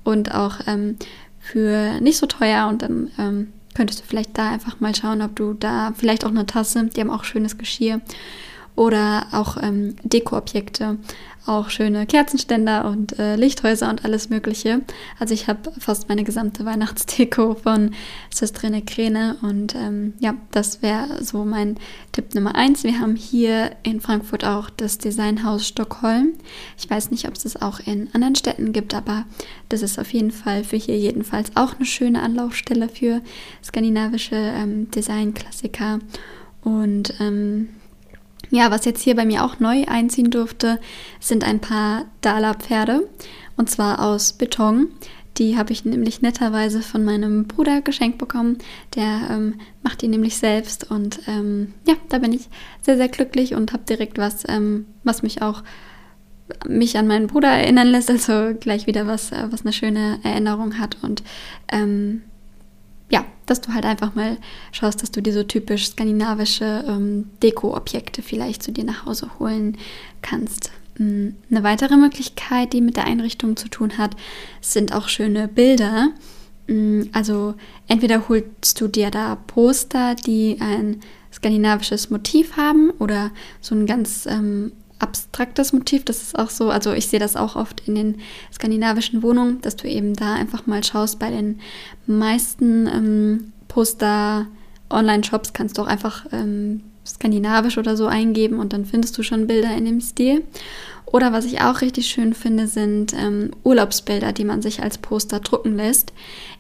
und 0.05 0.35
auch 0.35 0.61
ähm, 0.67 0.97
für 1.39 2.01
nicht 2.01 2.19
so 2.19 2.27
teuer. 2.27 2.69
Und 2.69 2.83
dann 2.83 3.11
ähm, 3.19 3.53
könntest 3.75 4.01
du 4.01 4.05
vielleicht 4.05 4.37
da 4.37 4.51
einfach 4.51 4.81
mal 4.81 4.95
schauen, 4.95 5.23
ob 5.23 5.37
du 5.37 5.55
da 5.55 5.93
vielleicht 5.97 6.25
auch 6.25 6.31
eine 6.31 6.47
Tasse, 6.47 6.85
die 6.85 7.01
haben 7.01 7.11
auch 7.11 7.25
schönes 7.25 7.57
Geschirr 7.57 8.01
oder 8.81 9.27
auch 9.33 9.59
ähm, 9.63 9.95
Dekoobjekte, 10.05 10.97
auch 11.45 11.69
schöne 11.69 12.07
Kerzenständer 12.07 12.87
und 12.87 13.19
äh, 13.19 13.37
Lichthäuser 13.37 13.91
und 13.91 14.07
alles 14.07 14.31
Mögliche. 14.31 14.81
Also 15.19 15.35
ich 15.35 15.49
habe 15.49 15.71
fast 15.79 16.09
meine 16.09 16.25
gesamte 16.25 16.65
Weihnachtsdeko 16.65 17.57
von 17.63 17.91
Sestrine 18.33 18.81
Kräne 18.81 19.37
und 19.43 19.75
ähm, 19.75 20.15
ja, 20.19 20.35
das 20.53 20.81
wäre 20.81 21.23
so 21.23 21.45
mein 21.45 21.77
Tipp 22.13 22.35
Nummer 22.35 22.55
eins. 22.55 22.83
Wir 22.83 22.99
haben 23.01 23.17
hier 23.17 23.73
in 23.83 24.01
Frankfurt 24.01 24.47
auch 24.47 24.71
das 24.71 24.97
Designhaus 24.97 25.69
Stockholm. 25.69 26.33
Ich 26.79 26.89
weiß 26.89 27.11
nicht, 27.11 27.29
ob 27.29 27.35
es 27.35 27.43
das 27.43 27.61
auch 27.61 27.81
in 27.81 28.09
anderen 28.15 28.35
Städten 28.35 28.73
gibt, 28.73 28.95
aber 28.95 29.27
das 29.69 29.83
ist 29.83 29.99
auf 29.99 30.11
jeden 30.15 30.31
Fall 30.31 30.65
für 30.65 30.77
hier 30.77 30.97
jedenfalls 30.97 31.55
auch 31.55 31.75
eine 31.77 31.85
schöne 31.85 32.23
Anlaufstelle 32.23 32.89
für 32.89 33.21
skandinavische 33.63 34.37
ähm, 34.37 34.91
Designklassiker 34.91 35.99
und 36.63 37.13
ähm, 37.21 37.69
ja, 38.51 38.71
was 38.71 38.85
jetzt 38.85 39.03
hier 39.03 39.17
bei 39.17 39.25
mir 39.25 39.45
auch 39.45 39.61
neu 39.61 39.85
einziehen 39.87 40.31
durfte, 40.31 40.81
sind 41.21 41.45
ein 41.45 41.61
paar 41.61 42.07
Dala-Pferde. 42.21 43.09
Und 43.57 43.71
zwar 43.71 44.01
aus 44.05 44.33
Beton. 44.33 44.89
Die 45.37 45.57
habe 45.57 45.73
ich 45.73 45.85
nämlich 45.85 46.23
netterweise 46.23 46.83
von 46.83 47.05
meinem 47.05 47.47
Bruder 47.47 47.81
geschenkt 47.81 48.19
bekommen. 48.19 48.59
Der 48.95 49.21
ähm, 49.31 49.55
macht 49.83 50.03
die 50.03 50.09
nämlich 50.09 50.37
selbst. 50.37 50.91
Und 50.91 51.21
ähm, 51.29 51.73
ja, 51.87 51.95
da 52.09 52.19
bin 52.19 52.33
ich 52.33 52.49
sehr, 52.83 52.97
sehr 52.97 53.09
glücklich 53.09 53.55
und 53.55 53.73
habe 53.73 53.85
direkt 53.89 54.19
was, 54.19 54.43
ähm, 54.49 54.87
was 55.05 55.23
mich 55.23 55.41
auch 55.41 55.63
mich 56.67 56.99
an 56.99 57.07
meinen 57.07 57.29
Bruder 57.29 57.49
erinnern 57.49 57.87
lässt. 57.89 58.11
Also 58.11 58.55
gleich 58.59 58.87
wieder 58.87 59.07
was, 59.07 59.31
äh, 59.31 59.47
was 59.51 59.63
eine 59.63 59.73
schöne 59.73 60.19
Erinnerung 60.25 60.79
hat. 60.79 60.97
Und 61.03 61.23
ähm, 61.71 62.23
dass 63.51 63.61
du 63.61 63.75
halt 63.75 63.85
einfach 63.85 64.15
mal 64.15 64.39
schaust, 64.73 65.03
dass 65.03 65.11
du 65.11 65.21
dir 65.21 65.33
so 65.33 65.43
typisch 65.43 65.89
skandinavische 65.89 66.85
ähm, 66.87 67.31
Deko-Objekte 67.43 68.23
vielleicht 68.23 68.63
zu 68.63 68.73
dir 68.73 68.85
nach 68.85 69.07
Hause 69.07 69.29
holen 69.39 69.77
kannst. 70.23 70.71
Mm, 70.99 71.31
eine 71.51 71.63
weitere 71.63 71.97
Möglichkeit, 71.97 72.73
die 72.73 72.81
mit 72.81 72.97
der 72.97 73.05
Einrichtung 73.05 73.57
zu 73.57 73.69
tun 73.69 73.99
hat, 73.99 74.17
sind 74.61 74.95
auch 74.95 75.09
schöne 75.09 75.49
Bilder. 75.49 76.11
Mm, 76.69 77.03
also 77.13 77.55
entweder 77.89 78.29
holst 78.29 78.81
du 78.81 78.87
dir 78.87 79.11
da 79.11 79.35
Poster, 79.35 80.15
die 80.15 80.59
ein 80.61 81.01
skandinavisches 81.33 82.11
Motiv 82.11 82.57
haben 82.57 82.91
oder 82.99 83.31
so 83.61 83.75
ein 83.75 83.87
ganz 83.87 84.27
ähm, 84.27 84.73
abstraktes 85.01 85.73
Motiv. 85.73 86.05
Das 86.05 86.23
ist 86.23 86.39
auch 86.39 86.51
so, 86.51 86.71
also 86.71 86.93
ich 86.93 87.09
sehe 87.09 87.21
das 87.21 87.37
auch 87.37 87.57
oft 87.57 87.87
in 87.89 87.95
den 87.95 88.21
skandinavischen 88.53 89.23
Wohnungen, 89.23 89.61
dass 89.63 89.77
du 89.77 89.89
eben 89.89 90.15
da 90.15 90.35
einfach 90.35 90.67
mal 90.67 90.85
schaust. 90.85 91.19
Bei 91.19 91.31
den 91.31 91.61
meisten 92.07 92.87
ähm, 92.87 93.53
Poster 93.69 94.47
Online-Shops 94.91 95.53
kannst 95.53 95.79
du 95.79 95.83
auch 95.83 95.87
einfach 95.87 96.27
ähm, 96.33 96.83
skandinavisch 97.07 97.79
oder 97.79 97.97
so 97.97 98.07
eingeben 98.07 98.59
und 98.59 98.73
dann 98.73 98.85
findest 98.85 99.17
du 99.19 99.23
schon 99.23 99.47
Bilder 99.47 99.75
in 99.75 99.85
dem 99.85 100.01
Stil. 100.01 100.43
Oder 101.07 101.33
was 101.33 101.45
ich 101.45 101.61
auch 101.61 101.81
richtig 101.81 102.07
schön 102.07 102.35
finde, 102.35 102.69
sind 102.69 103.15
ähm, 103.15 103.51
Urlaubsbilder, 103.65 104.33
die 104.33 104.45
man 104.45 104.63
sich 104.63 104.83
als 104.83 104.99
Poster 104.99 105.41
drucken 105.41 105.77
lässt. 105.77 106.13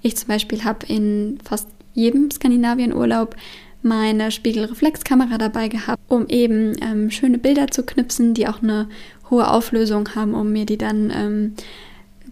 Ich 0.02 0.16
zum 0.16 0.28
Beispiel 0.28 0.64
habe 0.64 0.86
in 0.86 1.38
fast 1.44 1.68
jedem 1.94 2.30
Skandinavien-Urlaub 2.30 3.36
meine 3.82 4.30
Spiegelreflexkamera 4.30 5.38
dabei 5.38 5.68
gehabt, 5.68 6.02
um 6.08 6.26
eben 6.28 6.74
ähm, 6.82 7.10
schöne 7.10 7.38
Bilder 7.38 7.68
zu 7.68 7.82
knipsen, 7.82 8.34
die 8.34 8.46
auch 8.48 8.62
eine 8.62 8.88
hohe 9.30 9.48
Auflösung 9.48 10.14
haben, 10.14 10.34
um 10.34 10.52
mir 10.52 10.66
die 10.66 10.78
dann 10.78 11.10
ähm, 11.14 11.54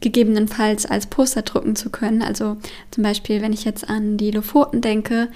gegebenenfalls 0.01 0.87
als 0.87 1.07
Poster 1.07 1.43
drucken 1.43 1.77
zu 1.77 1.91
können. 1.91 2.23
Also 2.23 2.57
zum 2.91 3.03
Beispiel, 3.03 3.43
wenn 3.43 3.53
ich 3.53 3.65
jetzt 3.65 3.89
an 3.89 4.17
die 4.17 4.31
Lofoten 4.31 4.81
denke, 4.81 5.29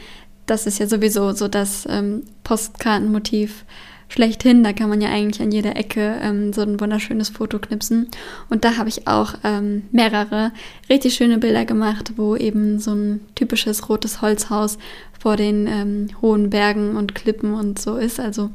das 0.46 0.66
ist 0.66 0.79
ja 0.79 0.87
sowieso 0.87 1.33
so 1.33 1.48
das 1.48 1.87
ähm, 1.88 2.25
Postkartenmotiv 2.44 3.64
schlechthin. 4.12 4.62
Da 4.62 4.72
kann 4.72 4.88
man 4.88 5.01
ja 5.01 5.09
eigentlich 5.09 5.40
an 5.40 5.51
jeder 5.51 5.77
Ecke 5.77 6.18
ähm, 6.22 6.53
so 6.53 6.61
ein 6.61 6.79
wunderschönes 6.79 7.31
Foto 7.31 7.59
knipsen. 7.59 8.09
Und 8.51 8.64
da 8.64 8.77
habe 8.77 8.88
ich 8.88 9.09
auch 9.09 9.35
ähm, 9.42 9.85
mehrere 9.90 10.53
richtig 10.90 11.14
schöne 11.14 11.38
Bilder 11.38 11.64
gemacht, 11.64 12.12
wo 12.16 12.37
eben 12.37 12.79
so 12.79 12.92
ein 12.92 13.20
typisches 13.35 13.88
rotes 13.88 14.20
Holzhaus 14.20 14.79
vor 15.18 15.37
den 15.37 15.66
ähm, 15.66 16.09
hohen 16.20 16.51
Bergen 16.51 16.96
und 16.96 17.14
Klippen 17.14 17.55
und 17.55 17.79
so 17.79 17.96
ist. 17.96 18.20
Also 18.20 18.51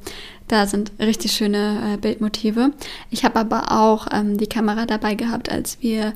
da 0.48 0.68
sind 0.68 0.92
richtig 1.00 1.32
schöne 1.32 1.94
äh, 1.94 1.98
Bildmotive. 1.98 2.72
Ich 3.10 3.24
habe 3.26 3.40
aber 3.40 3.72
auch 3.72 4.08
ähm, 4.12 4.38
die 4.38 4.48
Kamera 4.48 4.86
dabei 4.86 5.16
gehabt, 5.16 5.52
als 5.52 5.82
wir 5.82 6.14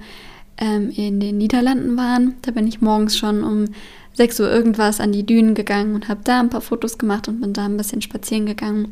ähm, 0.58 0.92
in 0.96 1.20
den 1.20 1.38
Niederlanden 1.38 1.98
waren. 1.98 2.36
Da 2.44 2.52
bin 2.52 2.68
ich 2.68 2.82
morgens 2.82 3.18
schon 3.18 3.44
um 3.44 3.66
6 4.14 4.42
Uhr 4.42 4.52
irgendwas 4.52 5.00
an 5.00 5.14
die 5.14 5.26
Dünen 5.26 5.56
gegangen 5.56 5.96
und 5.96 6.10
habe 6.10 6.22
da 6.24 6.40
ein 6.40 6.50
paar 6.50 6.62
Fotos 6.62 6.98
gemacht 6.98 7.28
und 7.28 7.42
bin 7.42 7.54
da 7.54 7.66
ein 7.66 7.78
bisschen 7.78 8.02
spazieren 8.02 8.46
gegangen 8.46 8.92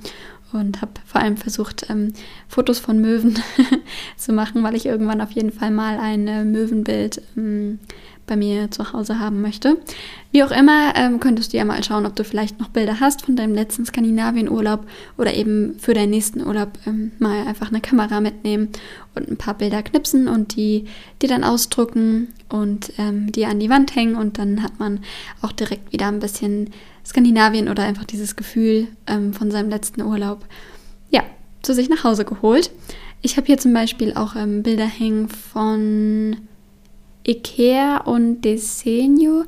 und 0.53 0.81
habe 0.81 0.91
vor 1.05 1.21
allem 1.21 1.37
versucht, 1.37 1.89
ähm, 1.89 2.13
Fotos 2.47 2.79
von 2.79 2.99
Möwen 2.99 3.39
zu 4.17 4.33
machen, 4.33 4.63
weil 4.63 4.75
ich 4.75 4.85
irgendwann 4.85 5.21
auf 5.21 5.31
jeden 5.31 5.51
Fall 5.51 5.71
mal 5.71 5.99
ein 5.99 6.27
äh, 6.27 6.43
Möwenbild 6.43 7.21
ähm, 7.37 7.79
bei 8.29 8.35
mir 8.35 8.69
zu 8.69 8.93
Hause 8.93 9.19
haben 9.19 9.41
möchte. 9.41 9.77
Wie 10.31 10.43
auch 10.43 10.51
immer, 10.51 10.93
ähm, 10.95 11.19
könntest 11.19 11.51
du 11.51 11.57
ja 11.57 11.65
mal 11.65 11.83
schauen, 11.83 12.05
ob 12.05 12.15
du 12.15 12.23
vielleicht 12.23 12.59
noch 12.59 12.69
Bilder 12.69 12.99
hast 12.99 13.23
von 13.23 13.35
deinem 13.35 13.55
letzten 13.55 13.85
Skandinavien-Urlaub 13.85 14.85
oder 15.17 15.33
eben 15.33 15.79
für 15.79 15.95
deinen 15.95 16.11
nächsten 16.11 16.45
Urlaub 16.45 16.69
ähm, 16.85 17.11
mal 17.17 17.47
einfach 17.47 17.69
eine 17.69 17.81
Kamera 17.81 18.21
mitnehmen 18.21 18.69
und 19.15 19.29
ein 19.29 19.37
paar 19.37 19.55
Bilder 19.55 19.81
knipsen 19.81 20.27
und 20.27 20.55
die, 20.55 20.85
die 21.23 21.27
dann 21.27 21.43
ausdrucken 21.43 22.27
und 22.49 22.93
ähm, 22.99 23.31
die 23.31 23.47
an 23.47 23.59
die 23.59 23.71
Wand 23.71 23.95
hängen 23.95 24.15
und 24.15 24.37
dann 24.37 24.61
hat 24.61 24.79
man 24.79 24.99
auch 25.41 25.51
direkt 25.51 25.91
wieder 25.91 26.07
ein 26.07 26.19
bisschen 26.19 26.69
Skandinavien 27.09 27.69
oder 27.69 27.83
einfach 27.83 28.05
dieses 28.05 28.35
Gefühl 28.35 28.87
ähm, 29.07 29.33
von 29.33 29.49
seinem 29.49 29.69
letzten 29.69 30.03
Urlaub, 30.03 30.45
ja, 31.09 31.23
zu 31.63 31.73
sich 31.73 31.89
nach 31.89 32.03
Hause 32.03 32.23
geholt. 32.23 32.69
Ich 33.23 33.35
habe 33.35 33.47
hier 33.47 33.57
zum 33.57 33.73
Beispiel 33.73 34.13
auch 34.13 34.35
ähm, 34.35 34.61
Bilder 34.61 34.85
hängen 34.85 35.27
von 35.27 36.37
Ikea 37.27 37.97
und 38.01 38.41
Desenio. 38.41 39.45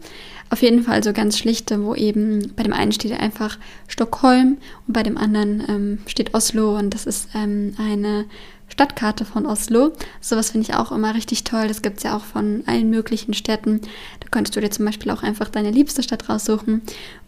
Auf 0.49 0.61
jeden 0.61 0.83
Fall 0.83 1.03
so 1.03 1.13
ganz 1.13 1.37
schlichte, 1.37 1.83
wo 1.83 1.95
eben 1.95 2.51
bei 2.55 2.63
dem 2.63 2.73
einen 2.73 2.91
steht 2.91 3.13
einfach 3.13 3.57
Stockholm 3.87 4.57
und 4.87 4.93
bei 4.93 5.03
dem 5.03 5.17
anderen 5.17 5.63
ähm, 5.69 5.97
steht 6.07 6.33
Oslo 6.33 6.77
und 6.77 6.93
das 6.93 7.05
ist 7.05 7.29
ähm, 7.33 7.73
eine 7.77 8.25
Stadtkarte 8.71 9.25
von 9.25 9.45
Oslo. 9.45 9.91
Sowas 10.21 10.51
finde 10.51 10.67
ich 10.69 10.75
auch 10.75 10.91
immer 10.91 11.13
richtig 11.13 11.43
toll. 11.43 11.67
Das 11.67 11.81
gibt 11.81 11.97
es 11.97 12.03
ja 12.03 12.15
auch 12.15 12.23
von 12.23 12.63
allen 12.65 12.89
möglichen 12.89 13.33
Städten. 13.33 13.81
Da 14.19 14.27
könntest 14.31 14.55
du 14.55 14.61
dir 14.61 14.71
zum 14.71 14.85
Beispiel 14.85 15.11
auch 15.11 15.23
einfach 15.23 15.49
deine 15.49 15.71
liebste 15.71 16.03
Stadt 16.03 16.29
raussuchen 16.29 16.81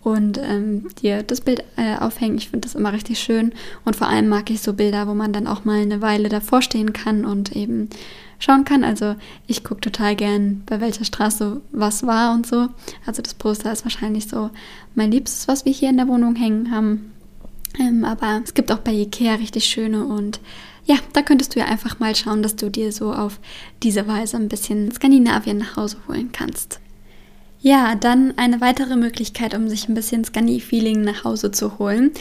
und 0.04 0.38
ähm, 0.38 0.88
dir 1.02 1.22
das 1.22 1.42
Bild 1.42 1.64
äh, 1.76 1.98
aufhängen. 1.98 2.38
Ich 2.38 2.50
finde 2.50 2.68
das 2.68 2.76
immer 2.76 2.94
richtig 2.94 3.20
schön. 3.20 3.54
Und 3.84 3.96
vor 3.96 4.08
allem 4.08 4.30
mag 4.30 4.50
ich 4.50 4.62
so 4.62 4.74
Bilder, 4.74 5.08
wo 5.08 5.14
man 5.14 5.34
dann 5.34 5.48
auch 5.48 5.66
mal 5.66 5.82
eine 5.82 6.02
Weile 6.02 6.30
davor 6.30 6.62
stehen 6.62 6.94
kann 6.94 7.26
und 7.26 7.56
eben 7.56 7.90
schauen 8.44 8.66
kann. 8.66 8.84
Also 8.84 9.16
ich 9.48 9.64
gucke 9.64 9.82
total 9.82 10.16
gern, 10.16 10.64
bei 10.66 10.82
welcher 10.82 11.06
Straße 11.06 11.62
was 11.72 12.06
war 12.06 12.34
und 12.34 12.46
so. 12.46 12.68
Also 13.06 13.22
das 13.22 13.34
Poster 13.34 13.72
ist 13.72 13.86
wahrscheinlich 13.86 14.28
so 14.28 14.50
mein 14.96 15.12
Liebstes, 15.12 15.48
was 15.48 15.66
wir 15.66 15.72
hier 15.72 15.90
in 15.90 15.98
der 15.98 16.08
Wohnung 16.08 16.36
hängen 16.36 16.72
haben. 16.72 17.14
Ähm, 17.80 18.06
aber 18.06 18.42
es 18.44 18.54
gibt 18.54 18.72
auch 18.72 18.80
bei 18.80 18.92
Ikea 18.92 19.36
richtig 19.36 19.66
schöne 19.66 20.06
und 20.06 20.40
ja, 20.86 20.98
da 21.14 21.22
könntest 21.22 21.56
du 21.56 21.60
ja 21.60 21.66
einfach 21.66 22.00
mal 22.00 22.14
schauen, 22.16 22.44
dass 22.44 22.58
du 22.58 22.70
dir 22.70 22.92
so 22.92 23.14
auf 23.14 23.40
diese 23.82 24.06
Weise 24.06 24.36
ein 24.36 24.50
bisschen 24.50 24.92
Skandinavien 24.92 25.58
nach 25.58 25.78
Hause 25.78 25.98
holen 26.08 26.32
kannst. 26.34 26.82
Ja, 27.62 27.96
dann 27.96 28.38
eine 28.38 28.60
weitere 28.60 28.98
Möglichkeit, 28.98 29.56
um 29.56 29.70
sich 29.70 29.88
ein 29.88 29.94
bisschen 29.94 30.26
Scandi-Feeling 30.26 31.02
nach 31.02 31.24
Hause 31.24 31.52
zu 31.52 31.80
holen, 31.80 32.12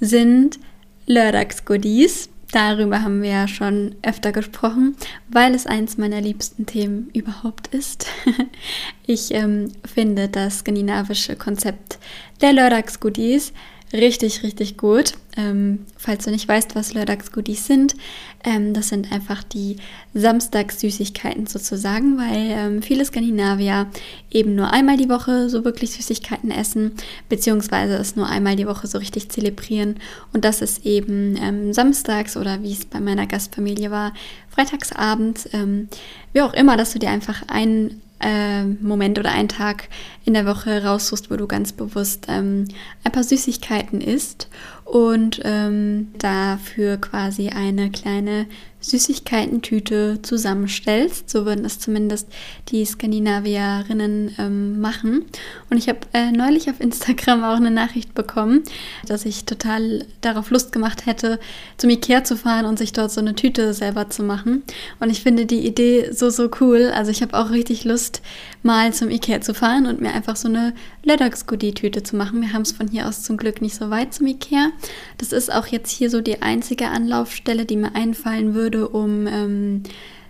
sind 0.00 0.58
Lördagsgoodies. 1.06 2.30
Darüber 2.52 3.02
haben 3.02 3.22
wir 3.22 3.30
ja 3.30 3.48
schon 3.48 3.96
öfter 4.02 4.32
gesprochen, 4.32 4.96
weil 5.28 5.54
es 5.54 5.66
eins 5.66 5.98
meiner 5.98 6.20
liebsten 6.20 6.64
Themen 6.64 7.10
überhaupt 7.12 7.68
ist. 7.74 8.06
ich 9.06 9.34
ähm, 9.34 9.72
finde 9.84 10.28
das 10.28 10.60
skandinavische 10.60 11.36
Konzept 11.36 11.98
der 12.40 12.52
Lördagsgoodies 12.52 13.52
richtig, 13.92 14.42
richtig 14.42 14.76
gut. 14.76 15.14
Ähm, 15.36 15.84
falls 15.98 16.24
du 16.24 16.30
nicht 16.30 16.48
weißt, 16.48 16.74
was 16.74 16.94
Lördagsgoodies 16.94 17.66
sind, 17.66 17.94
ähm, 18.42 18.72
das 18.72 18.88
sind 18.88 19.12
einfach 19.12 19.42
die 19.42 19.76
Samstagssüßigkeiten 20.14 21.46
sozusagen, 21.46 22.16
weil 22.16 22.50
ähm, 22.50 22.82
viele 22.82 23.04
Skandinavier 23.04 23.86
eben 24.30 24.54
nur 24.54 24.72
einmal 24.72 24.96
die 24.96 25.08
Woche 25.08 25.50
so 25.50 25.64
wirklich 25.64 25.92
Süßigkeiten 25.92 26.50
essen, 26.50 26.92
beziehungsweise 27.28 27.96
es 27.96 28.16
nur 28.16 28.28
einmal 28.28 28.56
die 28.56 28.66
Woche 28.66 28.86
so 28.86 28.98
richtig 28.98 29.28
zelebrieren. 29.28 29.96
Und 30.32 30.44
das 30.44 30.62
ist 30.62 30.86
eben 30.86 31.36
ähm, 31.36 31.72
samstags 31.72 32.36
oder 32.36 32.62
wie 32.62 32.72
es 32.72 32.86
bei 32.86 33.00
meiner 33.00 33.26
Gastfamilie 33.26 33.90
war, 33.90 34.14
freitagsabend, 34.48 35.50
ähm, 35.52 35.88
wie 36.32 36.40
auch 36.40 36.54
immer, 36.54 36.76
dass 36.76 36.92
du 36.92 36.98
dir 36.98 37.10
einfach 37.10 37.42
einen 37.48 38.00
äh, 38.20 38.64
Moment 38.64 39.18
oder 39.18 39.32
einen 39.32 39.48
Tag 39.48 39.88
in 40.24 40.34
der 40.34 40.46
Woche 40.46 40.84
raussuchst, 40.84 41.30
wo 41.30 41.36
du 41.36 41.46
ganz 41.46 41.72
bewusst 41.72 42.26
ähm, 42.28 42.66
ein 43.04 43.12
paar 43.12 43.24
Süßigkeiten 43.24 44.00
isst 44.00 44.48
und 44.86 45.40
ähm, 45.44 46.12
dafür 46.16 46.96
quasi 46.96 47.48
eine 47.48 47.90
kleine 47.90 48.46
Süßigkeitentüte 48.86 50.20
zusammenstellst. 50.22 51.28
So 51.28 51.44
würden 51.44 51.64
es 51.64 51.80
zumindest 51.80 52.28
die 52.68 52.84
Skandinavierinnen 52.84 54.36
ähm, 54.38 54.80
machen. 54.80 55.24
Und 55.70 55.78
ich 55.78 55.88
habe 55.88 55.98
äh, 56.12 56.30
neulich 56.30 56.70
auf 56.70 56.80
Instagram 56.80 57.42
auch 57.42 57.56
eine 57.56 57.72
Nachricht 57.72 58.14
bekommen, 58.14 58.62
dass 59.06 59.24
ich 59.24 59.44
total 59.44 60.06
darauf 60.20 60.50
Lust 60.50 60.70
gemacht 60.70 61.06
hätte, 61.06 61.40
zum 61.78 61.90
Ikea 61.90 62.22
zu 62.22 62.36
fahren 62.36 62.66
und 62.66 62.78
sich 62.78 62.92
dort 62.92 63.10
so 63.10 63.20
eine 63.20 63.34
Tüte 63.34 63.74
selber 63.74 64.08
zu 64.08 64.22
machen. 64.22 64.62
Und 65.00 65.10
ich 65.10 65.22
finde 65.22 65.46
die 65.46 65.66
Idee 65.66 66.12
so, 66.12 66.30
so 66.30 66.48
cool. 66.60 66.92
Also 66.94 67.10
ich 67.10 67.22
habe 67.22 67.36
auch 67.36 67.50
richtig 67.50 67.84
Lust, 67.84 68.22
mal 68.62 68.92
zum 68.92 69.10
Ikea 69.10 69.40
zu 69.40 69.54
fahren 69.54 69.86
und 69.86 70.00
mir 70.00 70.12
einfach 70.12 70.36
so 70.36 70.48
eine 70.48 70.74
Löddox-Goodie-Tüte 71.04 72.02
zu 72.02 72.16
machen. 72.16 72.40
Wir 72.40 72.52
haben 72.52 72.62
es 72.62 72.72
von 72.72 72.88
hier 72.88 73.08
aus 73.08 73.22
zum 73.22 73.36
Glück 73.36 73.62
nicht 73.62 73.74
so 73.74 73.90
weit 73.90 74.14
zum 74.14 74.26
Ikea. 74.26 74.70
Das 75.18 75.32
ist 75.32 75.52
auch 75.52 75.66
jetzt 75.66 75.90
hier 75.90 76.10
so 76.10 76.20
die 76.20 76.42
einzige 76.42 76.88
Anlaufstelle, 76.88 77.64
die 77.64 77.76
mir 77.76 77.94
einfallen 77.94 78.54
würde, 78.54 78.88
um 78.88 79.26
ähm, 79.26 79.82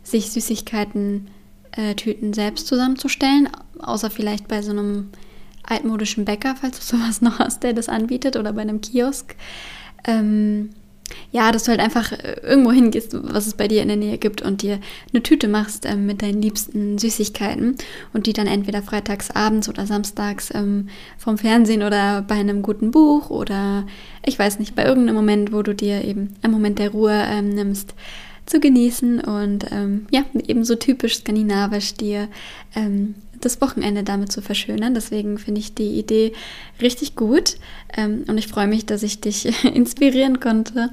sich 0.02 0.30
Süßigkeiten-Tüten 0.30 2.30
äh, 2.30 2.34
selbst 2.34 2.66
zusammenzustellen. 2.66 3.48
Außer 3.78 4.10
vielleicht 4.10 4.48
bei 4.48 4.62
so 4.62 4.70
einem 4.70 5.10
altmodischen 5.62 6.24
Bäcker, 6.24 6.56
falls 6.60 6.78
du 6.78 6.96
sowas 6.96 7.20
noch 7.20 7.38
hast, 7.38 7.62
der 7.62 7.72
das 7.72 7.88
anbietet, 7.88 8.36
oder 8.36 8.52
bei 8.52 8.62
einem 8.62 8.80
Kiosk. 8.80 9.34
Ähm, 10.04 10.70
ja, 11.30 11.52
dass 11.52 11.64
du 11.64 11.70
halt 11.70 11.80
einfach 11.80 12.12
äh, 12.12 12.40
irgendwo 12.42 12.72
hingehst, 12.72 13.16
was 13.22 13.46
es 13.46 13.54
bei 13.54 13.68
dir 13.68 13.82
in 13.82 13.88
der 13.88 13.96
Nähe 13.96 14.18
gibt 14.18 14.42
und 14.42 14.62
dir 14.62 14.80
eine 15.12 15.22
Tüte 15.22 15.48
machst 15.48 15.86
ähm, 15.86 16.06
mit 16.06 16.22
deinen 16.22 16.42
liebsten 16.42 16.98
Süßigkeiten 16.98 17.76
und 18.12 18.26
die 18.26 18.32
dann 18.32 18.46
entweder 18.46 18.82
freitags 18.82 19.30
abends 19.30 19.68
oder 19.68 19.86
samstags 19.86 20.52
ähm, 20.54 20.88
vom 21.18 21.38
Fernsehen 21.38 21.82
oder 21.82 22.22
bei 22.22 22.36
einem 22.36 22.62
guten 22.62 22.90
Buch 22.90 23.30
oder 23.30 23.86
ich 24.24 24.38
weiß 24.38 24.58
nicht, 24.58 24.74
bei 24.74 24.84
irgendeinem 24.84 25.16
Moment, 25.16 25.52
wo 25.52 25.62
du 25.62 25.74
dir 25.74 26.04
eben 26.04 26.34
einen 26.42 26.52
Moment 26.52 26.78
der 26.78 26.90
Ruhe 26.90 27.24
ähm, 27.28 27.50
nimmst, 27.50 27.94
zu 28.46 28.60
genießen 28.60 29.20
und 29.20 29.66
ähm, 29.72 30.06
ja, 30.10 30.24
eben 30.46 30.64
so 30.64 30.76
typisch 30.76 31.16
skandinavisch 31.18 31.94
dir 31.94 32.28
ähm, 32.76 33.16
das 33.40 33.60
Wochenende 33.60 34.02
damit 34.02 34.32
zu 34.32 34.42
verschönern. 34.42 34.94
Deswegen 34.94 35.38
finde 35.38 35.60
ich 35.60 35.74
die 35.74 35.98
Idee 35.98 36.32
richtig 36.80 37.16
gut 37.16 37.56
ähm, 37.96 38.24
und 38.28 38.38
ich 38.38 38.48
freue 38.48 38.66
mich, 38.66 38.86
dass 38.86 39.02
ich 39.02 39.20
dich 39.20 39.64
inspirieren 39.74 40.40
konnte, 40.40 40.90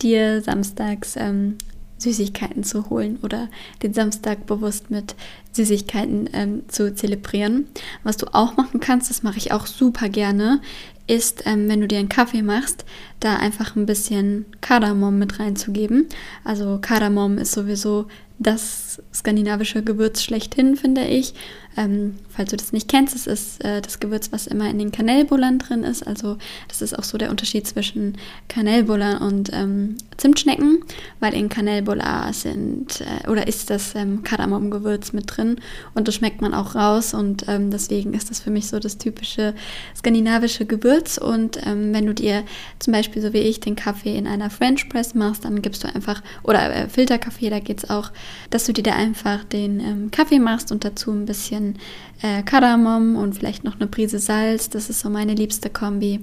dir 0.00 0.40
samstags 0.42 1.16
ähm, 1.16 1.56
Süßigkeiten 2.02 2.64
zu 2.64 2.90
holen 2.90 3.18
oder 3.22 3.48
den 3.82 3.94
Samstag 3.94 4.46
bewusst 4.46 4.90
mit 4.90 5.14
Süßigkeiten 5.52 6.28
ähm, 6.32 6.62
zu 6.68 6.94
zelebrieren. 6.94 7.66
Was 8.02 8.16
du 8.16 8.26
auch 8.34 8.56
machen 8.56 8.80
kannst, 8.80 9.08
das 9.08 9.22
mache 9.22 9.38
ich 9.38 9.52
auch 9.52 9.66
super 9.66 10.08
gerne, 10.08 10.60
ist, 11.06 11.42
ähm, 11.46 11.68
wenn 11.68 11.80
du 11.80 11.88
dir 11.88 11.98
einen 11.98 12.08
Kaffee 12.08 12.42
machst, 12.42 12.84
da 13.20 13.36
einfach 13.36 13.76
ein 13.76 13.86
bisschen 13.86 14.46
Kardamom 14.60 15.18
mit 15.18 15.38
reinzugeben. 15.38 16.08
Also 16.44 16.78
Kardamom 16.80 17.38
ist 17.38 17.52
sowieso 17.52 18.06
das 18.38 19.00
skandinavische 19.14 19.82
Gewürz 19.82 20.22
schlechthin, 20.22 20.76
finde 20.76 21.04
ich. 21.04 21.34
Ähm, 21.76 22.16
falls 22.28 22.50
du 22.50 22.56
das 22.56 22.72
nicht 22.72 22.88
kennst, 22.88 23.14
es 23.14 23.26
ist 23.26 23.64
äh, 23.64 23.80
das 23.80 24.00
Gewürz, 24.00 24.30
was 24.32 24.46
immer 24.46 24.68
in 24.68 24.78
den 24.78 24.92
Kanellbullern 24.92 25.58
drin 25.58 25.84
ist. 25.84 26.06
Also 26.06 26.38
das 26.68 26.82
ist 26.82 26.98
auch 26.98 27.04
so 27.04 27.18
der 27.18 27.30
Unterschied 27.30 27.66
zwischen 27.66 28.18
Kanellbullern 28.48 29.18
und 29.22 29.50
ähm, 29.52 29.96
Zimtschnecken, 30.16 30.84
weil 31.20 31.34
in 31.34 31.48
Kanellbuller 31.48 32.30
sind 32.32 33.00
äh, 33.00 33.28
oder 33.28 33.46
ist 33.48 33.70
das 33.70 33.94
ähm, 33.94 34.22
Kardamomgewürz 34.22 35.12
mit 35.12 35.24
drin 35.26 35.56
und 35.94 36.08
das 36.08 36.16
schmeckt 36.16 36.42
man 36.42 36.54
auch 36.54 36.74
raus 36.74 37.14
und 37.14 37.48
ähm, 37.48 37.70
deswegen 37.70 38.14
ist 38.14 38.30
das 38.30 38.40
für 38.40 38.50
mich 38.50 38.68
so 38.68 38.78
das 38.78 38.98
typische 38.98 39.54
skandinavische 39.96 40.66
Gewürz. 40.66 41.18
Und 41.18 41.58
ähm, 41.66 41.94
wenn 41.94 42.06
du 42.06 42.14
dir 42.14 42.44
zum 42.78 42.92
Beispiel 42.92 43.22
so 43.22 43.32
wie 43.32 43.38
ich 43.38 43.60
den 43.60 43.76
Kaffee 43.76 44.16
in 44.16 44.26
einer 44.26 44.50
French 44.50 44.88
Press 44.88 45.14
machst, 45.14 45.44
dann 45.44 45.62
gibst 45.62 45.84
du 45.84 45.94
einfach 45.94 46.22
oder 46.42 46.74
äh, 46.74 46.88
Filterkaffee, 46.88 47.50
da 47.50 47.60
geht 47.60 47.78
es 47.78 47.90
auch, 47.90 48.10
dass 48.50 48.66
du 48.66 48.72
dir 48.72 48.82
da 48.82 48.94
einfach 48.94 49.44
den 49.44 49.80
ähm, 49.80 50.10
Kaffee 50.10 50.38
machst 50.38 50.72
und 50.72 50.84
dazu 50.84 51.12
ein 51.12 51.26
bisschen 51.26 51.61
bisschen 51.62 51.78
äh, 52.22 52.42
Kardamom 52.42 53.16
und 53.16 53.34
vielleicht 53.34 53.64
noch 53.64 53.76
eine 53.76 53.86
Prise 53.86 54.18
Salz. 54.18 54.68
Das 54.70 54.90
ist 54.90 55.00
so 55.00 55.10
meine 55.10 55.34
liebste 55.34 55.70
Kombi. 55.70 56.20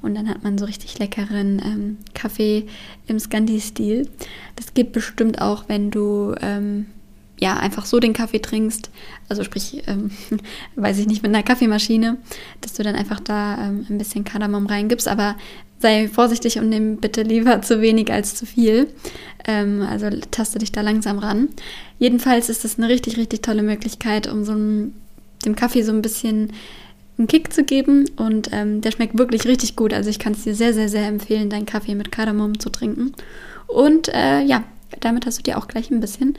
Und 0.00 0.14
dann 0.14 0.28
hat 0.28 0.44
man 0.44 0.58
so 0.58 0.64
richtig 0.64 0.98
leckeren 0.98 1.60
ähm, 1.64 1.96
Kaffee 2.14 2.66
im 3.06 3.18
Scandi-Stil. 3.18 4.08
Das 4.56 4.74
geht 4.74 4.92
bestimmt 4.92 5.40
auch, 5.40 5.64
wenn 5.68 5.90
du 5.90 6.34
ähm, 6.40 6.86
ja 7.40 7.56
einfach 7.56 7.84
so 7.84 7.98
den 7.98 8.12
Kaffee 8.12 8.40
trinkst. 8.40 8.90
Also 9.28 9.42
sprich, 9.42 9.82
ähm, 9.86 10.10
weiß 10.76 10.98
ich 10.98 11.06
nicht, 11.06 11.22
mit 11.22 11.34
einer 11.34 11.42
Kaffeemaschine, 11.42 12.16
dass 12.60 12.74
du 12.74 12.84
dann 12.84 12.94
einfach 12.94 13.18
da 13.20 13.66
ähm, 13.66 13.86
ein 13.90 13.98
bisschen 13.98 14.24
Kardamom 14.24 14.66
reingibst. 14.66 15.08
Aber 15.08 15.34
sei 15.78 16.08
vorsichtig 16.08 16.58
und 16.58 16.68
nimm 16.68 16.96
bitte 16.96 17.22
lieber 17.22 17.62
zu 17.62 17.80
wenig 17.80 18.12
als 18.12 18.34
zu 18.34 18.46
viel. 18.46 18.88
Ähm, 19.46 19.82
also 19.82 20.08
taste 20.30 20.58
dich 20.58 20.72
da 20.72 20.80
langsam 20.80 21.18
ran. 21.18 21.48
Jedenfalls 21.98 22.48
ist 22.48 22.64
das 22.64 22.78
eine 22.78 22.88
richtig, 22.88 23.16
richtig 23.16 23.42
tolle 23.42 23.62
Möglichkeit, 23.62 24.30
um 24.30 24.44
so 24.44 24.52
ein, 24.52 24.94
dem 25.44 25.54
Kaffee 25.56 25.82
so 25.82 25.92
ein 25.92 26.02
bisschen 26.02 26.52
einen 27.16 27.28
Kick 27.28 27.52
zu 27.52 27.64
geben. 27.64 28.06
Und 28.16 28.50
ähm, 28.52 28.80
der 28.80 28.90
schmeckt 28.90 29.16
wirklich 29.16 29.46
richtig 29.46 29.76
gut. 29.76 29.92
Also 29.92 30.10
ich 30.10 30.18
kann 30.18 30.32
es 30.32 30.44
dir 30.44 30.54
sehr, 30.54 30.74
sehr, 30.74 30.88
sehr 30.88 31.06
empfehlen, 31.06 31.50
deinen 31.50 31.66
Kaffee 31.66 31.94
mit 31.94 32.12
Kardamom 32.12 32.58
zu 32.58 32.70
trinken. 32.70 33.12
Und 33.66 34.08
äh, 34.08 34.42
ja, 34.42 34.64
damit 35.00 35.26
hast 35.26 35.38
du 35.38 35.42
dir 35.42 35.58
auch 35.58 35.68
gleich 35.68 35.90
ein 35.90 36.00
bisschen 36.00 36.36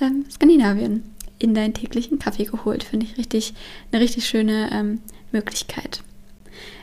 ähm, 0.00 0.24
Skandinavien 0.30 1.02
in 1.38 1.54
deinen 1.54 1.74
täglichen 1.74 2.18
Kaffee 2.18 2.44
geholt. 2.44 2.84
Finde 2.84 3.06
ich 3.06 3.16
richtig, 3.16 3.54
eine 3.90 4.02
richtig 4.02 4.26
schöne 4.26 4.70
ähm, 4.72 5.00
Möglichkeit. 5.32 6.02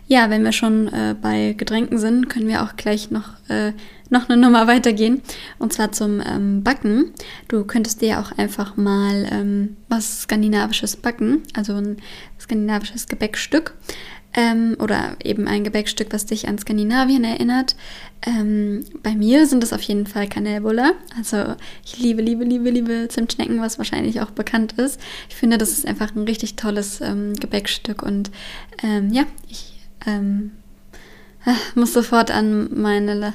Ja, 0.08 0.30
wenn 0.30 0.44
wir 0.44 0.52
schon 0.52 0.88
äh, 0.90 1.16
bei 1.20 1.54
Getränken 1.54 1.98
sind, 1.98 2.30
können 2.30 2.48
wir 2.48 2.64
auch 2.64 2.76
gleich 2.76 3.10
noch, 3.10 3.30
äh, 3.50 3.74
noch 4.12 4.30
eine 4.30 4.40
Nummer 4.40 4.68
weitergehen. 4.68 5.22
Und 5.58 5.74
zwar 5.74 5.92
zum 5.94 6.22
ähm, 6.22 6.64
Backen. 6.64 7.12
Du 7.48 7.64
könntest 7.64 8.02
dir 8.02 8.20
auch 8.20 8.32
einfach 8.38 8.78
mal 8.78 9.28
ähm, 9.32 9.78
was 9.90 10.22
Skandinavisches 10.22 10.98
backen, 10.98 11.42
also 11.56 11.74
ein 11.74 11.98
skandinavisches 12.40 13.08
Gebäckstück. 13.08 13.74
Ähm, 14.38 14.76
oder 14.80 15.16
eben 15.24 15.48
ein 15.48 15.64
Gebäckstück, 15.64 16.10
was 16.12 16.26
dich 16.26 16.50
an 16.50 16.60
Skandinavien 16.60 17.24
erinnert. 17.24 17.76
Ähm, 18.28 18.84
bei 19.02 19.16
mir 19.16 19.48
sind 19.48 19.64
es 19.64 19.72
auf 19.72 19.82
jeden 19.82 20.06
Fall 20.06 20.28
Kanelbulle. 20.28 20.94
Also 21.18 21.56
ich 21.86 21.98
liebe, 21.98 22.22
liebe, 22.22 22.44
liebe, 22.44 22.70
liebe 22.70 23.08
Zimtschnecken, 23.08 23.62
was 23.62 23.78
wahrscheinlich 23.78 24.20
auch 24.20 24.32
bekannt 24.32 24.74
ist. 24.74 25.00
Ich 25.30 25.36
finde, 25.36 25.58
das 25.58 25.72
ist 25.72 25.88
einfach 25.88 26.14
ein 26.14 26.24
richtig 26.24 26.58
tolles 26.58 27.00
ähm, 27.00 27.34
Gebäckstück 27.36 28.04
und 28.04 28.30
ähm, 28.84 29.14
ja, 29.14 29.24
ich 29.48 29.75
ähm, 30.06 30.52
äh, 31.46 31.80
muss 31.80 31.94
sofort 31.94 32.32
an 32.32 32.70
meine 32.80 33.34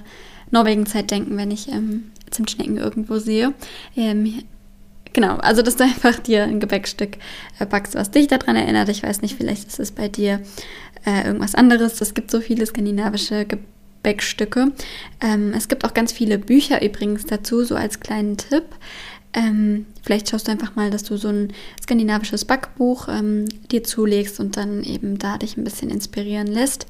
Norwegen-Zeit 0.50 1.10
denken, 1.10 1.36
wenn 1.36 1.50
ich 1.50 1.68
ähm, 1.68 2.10
Zimtschnecken 2.30 2.76
irgendwo 2.76 3.18
sehe. 3.18 3.54
Ähm, 3.96 4.42
genau, 5.12 5.36
also 5.36 5.62
dass 5.62 5.76
du 5.76 5.84
einfach 5.84 6.18
dir 6.18 6.44
ein 6.44 6.60
Gebäckstück 6.60 7.16
äh, 7.58 7.66
backst, 7.66 7.94
was 7.94 8.10
dich 8.10 8.28
daran 8.28 8.56
erinnert. 8.56 8.88
Ich 8.88 9.02
weiß 9.02 9.22
nicht, 9.22 9.36
vielleicht 9.36 9.68
ist 9.68 9.80
es 9.80 9.92
bei 9.92 10.08
dir 10.08 10.40
äh, 11.06 11.26
irgendwas 11.26 11.54
anderes. 11.54 12.00
Es 12.00 12.14
gibt 12.14 12.30
so 12.30 12.40
viele 12.40 12.66
skandinavische 12.66 13.46
Gebäckstücke. 13.46 14.72
Ähm, 15.20 15.52
es 15.54 15.68
gibt 15.68 15.84
auch 15.84 15.94
ganz 15.94 16.12
viele 16.12 16.38
Bücher 16.38 16.82
übrigens 16.82 17.26
dazu, 17.26 17.64
so 17.64 17.74
als 17.76 18.00
kleinen 18.00 18.36
Tipp. 18.36 18.64
Ähm, 19.32 19.86
vielleicht 20.02 20.28
schaust 20.28 20.48
du 20.48 20.52
einfach 20.52 20.74
mal, 20.74 20.90
dass 20.90 21.04
du 21.04 21.16
so 21.16 21.28
ein 21.28 21.52
skandinavisches 21.80 22.44
Backbuch 22.44 23.08
ähm, 23.08 23.44
dir 23.70 23.84
zulegst 23.84 24.40
und 24.40 24.56
dann 24.56 24.82
eben 24.82 25.18
da 25.18 25.38
dich 25.38 25.56
ein 25.56 25.64
bisschen 25.64 25.90
inspirieren 25.90 26.48
lässt 26.48 26.86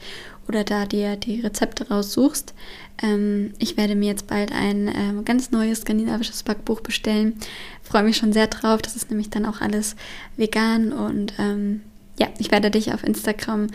oder 0.49 0.65
da 0.65 0.87
dir 0.87 1.17
die 1.17 1.41
Rezepte 1.41 1.89
raussuchst. 1.89 2.55
Ähm, 3.03 3.53
ich 3.59 3.77
werde 3.77 3.95
mir 3.95 4.09
jetzt 4.09 4.27
bald 4.27 4.53
ein 4.53 4.89
ähm, 4.89 5.25
ganz 5.25 5.51
neues 5.51 5.81
skandinavisches 5.81 6.43
Backbuch 6.43 6.81
bestellen. 6.81 7.35
Freue 7.83 8.05
mich 8.05 8.17
schon 8.17 8.33
sehr 8.33 8.47
drauf. 8.47 8.81
Das 8.81 8.97
ist 8.97 9.11
nämlich 9.11 9.29
dann 9.29 9.45
auch 9.45 9.61
alles 9.61 9.95
vegan 10.37 10.93
und 10.93 11.35
ähm, 11.39 11.83
ja, 12.19 12.29
ich 12.39 12.51
werde 12.51 12.71
dich 12.71 12.93
auf 12.93 13.05
Instagram 13.05 13.69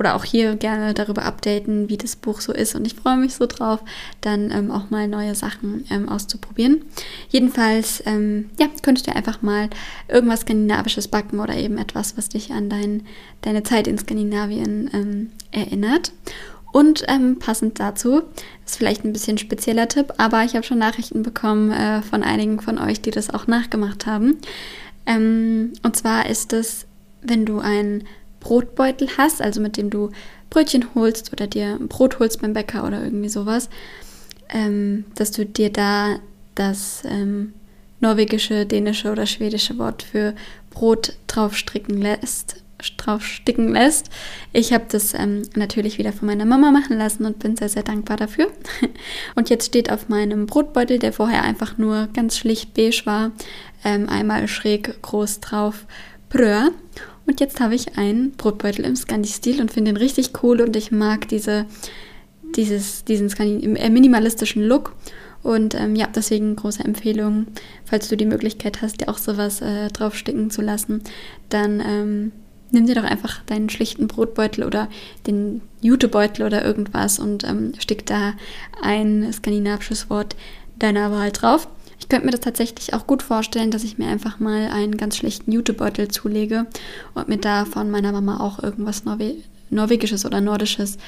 oder 0.00 0.16
auch 0.16 0.24
hier 0.24 0.56
gerne 0.56 0.94
darüber 0.94 1.26
updaten, 1.26 1.90
wie 1.90 1.98
das 1.98 2.16
Buch 2.16 2.40
so 2.40 2.54
ist. 2.54 2.74
Und 2.74 2.86
ich 2.86 2.94
freue 2.94 3.18
mich 3.18 3.34
so 3.34 3.44
drauf, 3.44 3.80
dann 4.22 4.50
ähm, 4.50 4.70
auch 4.70 4.88
mal 4.88 5.06
neue 5.06 5.34
Sachen 5.34 5.84
ähm, 5.90 6.08
auszuprobieren. 6.08 6.80
Jedenfalls, 7.28 8.02
ähm, 8.06 8.48
ja, 8.58 8.66
könntest 8.80 9.06
du 9.06 9.14
einfach 9.14 9.42
mal 9.42 9.68
irgendwas 10.08 10.40
Skandinavisches 10.40 11.08
backen 11.08 11.38
oder 11.38 11.54
eben 11.54 11.76
etwas, 11.76 12.16
was 12.16 12.30
dich 12.30 12.50
an 12.50 12.70
dein, 12.70 13.02
deine 13.42 13.62
Zeit 13.62 13.86
in 13.86 13.98
Skandinavien 13.98 14.88
ähm, 14.94 15.32
erinnert. 15.52 16.12
Und 16.72 17.04
ähm, 17.08 17.38
passend 17.38 17.78
dazu, 17.78 18.22
ist 18.64 18.78
vielleicht 18.78 19.04
ein 19.04 19.12
bisschen 19.12 19.36
spezieller 19.36 19.86
Tipp, 19.88 20.14
aber 20.16 20.44
ich 20.44 20.54
habe 20.54 20.64
schon 20.64 20.78
Nachrichten 20.78 21.22
bekommen 21.22 21.72
äh, 21.72 22.00
von 22.00 22.22
einigen 22.22 22.60
von 22.60 22.78
euch, 22.78 23.02
die 23.02 23.10
das 23.10 23.28
auch 23.28 23.46
nachgemacht 23.46 24.06
haben. 24.06 24.38
Ähm, 25.04 25.74
und 25.82 25.94
zwar 25.94 26.30
ist 26.30 26.54
es, 26.54 26.86
wenn 27.20 27.44
du 27.44 27.58
ein 27.58 28.04
Brotbeutel 28.40 29.08
hast, 29.16 29.40
also 29.40 29.60
mit 29.60 29.76
dem 29.76 29.90
du 29.90 30.10
Brötchen 30.48 30.86
holst 30.94 31.32
oder 31.32 31.46
dir 31.46 31.76
ein 31.80 31.88
Brot 31.88 32.18
holst 32.18 32.40
beim 32.40 32.52
Bäcker 32.52 32.86
oder 32.86 33.02
irgendwie 33.02 33.28
sowas, 33.28 33.68
ähm, 34.48 35.04
dass 35.14 35.30
du 35.30 35.46
dir 35.46 35.70
da 35.70 36.18
das 36.54 37.02
ähm, 37.04 37.54
norwegische, 38.00 38.66
dänische 38.66 39.12
oder 39.12 39.26
schwedische 39.26 39.78
Wort 39.78 40.02
für 40.02 40.34
Brot 40.70 41.14
draufstricken 41.26 42.00
lässt, 42.00 42.56
draufsticken 42.96 43.72
lässt. 43.72 44.10
Ich 44.52 44.72
habe 44.72 44.86
das 44.90 45.14
ähm, 45.14 45.42
natürlich 45.54 45.98
wieder 45.98 46.12
von 46.12 46.26
meiner 46.26 46.46
Mama 46.46 46.70
machen 46.70 46.96
lassen 46.96 47.26
und 47.26 47.38
bin 47.38 47.56
sehr, 47.56 47.68
sehr 47.68 47.82
dankbar 47.82 48.16
dafür. 48.16 48.50
Und 49.34 49.50
jetzt 49.50 49.66
steht 49.66 49.92
auf 49.92 50.08
meinem 50.08 50.46
Brotbeutel, 50.46 50.98
der 50.98 51.12
vorher 51.12 51.42
einfach 51.42 51.76
nur 51.76 52.08
ganz 52.14 52.38
schlicht 52.38 52.72
beige 52.74 53.02
war, 53.04 53.32
ähm, 53.84 54.08
einmal 54.08 54.48
schräg 54.48 55.02
groß 55.02 55.40
drauf 55.40 55.86
Brö. 56.30 56.70
Und 57.30 57.38
jetzt 57.38 57.60
habe 57.60 57.76
ich 57.76 57.96
einen 57.96 58.32
Brotbeutel 58.32 58.84
im 58.84 58.96
Scandi-Stil 58.96 59.60
und 59.60 59.70
finde 59.70 59.92
ihn 59.92 59.96
richtig 59.96 60.32
cool 60.42 60.60
und 60.60 60.74
ich 60.74 60.90
mag 60.90 61.28
diese, 61.28 61.64
dieses, 62.56 63.04
diesen 63.04 63.30
äh, 63.76 63.88
minimalistischen 63.88 64.64
Look. 64.64 64.96
Und 65.44 65.76
ähm, 65.76 65.94
ja, 65.94 66.08
deswegen 66.12 66.56
große 66.56 66.82
Empfehlung, 66.82 67.46
falls 67.84 68.08
du 68.08 68.16
die 68.16 68.26
Möglichkeit 68.26 68.82
hast, 68.82 69.00
dir 69.00 69.08
auch 69.08 69.18
sowas 69.18 69.60
äh, 69.60 69.86
draufsticken 69.90 70.50
zu 70.50 70.60
lassen, 70.60 71.02
dann 71.50 71.78
ähm, 71.78 72.32
nimm 72.72 72.86
dir 72.86 72.96
doch 72.96 73.04
einfach 73.04 73.44
deinen 73.44 73.70
schlichten 73.70 74.08
Brotbeutel 74.08 74.64
oder 74.64 74.88
den 75.28 75.60
Jutebeutel 75.80 76.44
oder 76.44 76.64
irgendwas 76.64 77.20
und 77.20 77.44
ähm, 77.44 77.74
stick 77.78 78.06
da 78.06 78.32
ein 78.82 79.32
skandinavisches 79.32 80.10
Wort 80.10 80.34
deiner 80.80 81.12
Wahl 81.12 81.30
drauf. 81.30 81.68
Ich 82.00 82.08
könnte 82.08 82.26
mir 82.26 82.32
das 82.32 82.40
tatsächlich 82.40 82.94
auch 82.94 83.06
gut 83.06 83.22
vorstellen, 83.22 83.70
dass 83.70 83.84
ich 83.84 83.98
mir 83.98 84.08
einfach 84.08 84.40
mal 84.40 84.68
einen 84.70 84.96
ganz 84.96 85.16
schlechten 85.16 85.52
Jutebeutel 85.52 86.08
zulege 86.08 86.66
und 87.14 87.28
mir 87.28 87.36
da 87.36 87.64
von 87.64 87.90
meiner 87.90 88.10
Mama 88.10 88.40
auch 88.40 88.62
irgendwas 88.62 89.04
Norwe 89.04 89.36
Norwegisches 89.72 90.26
oder 90.26 90.40
Nordisches 90.40 90.98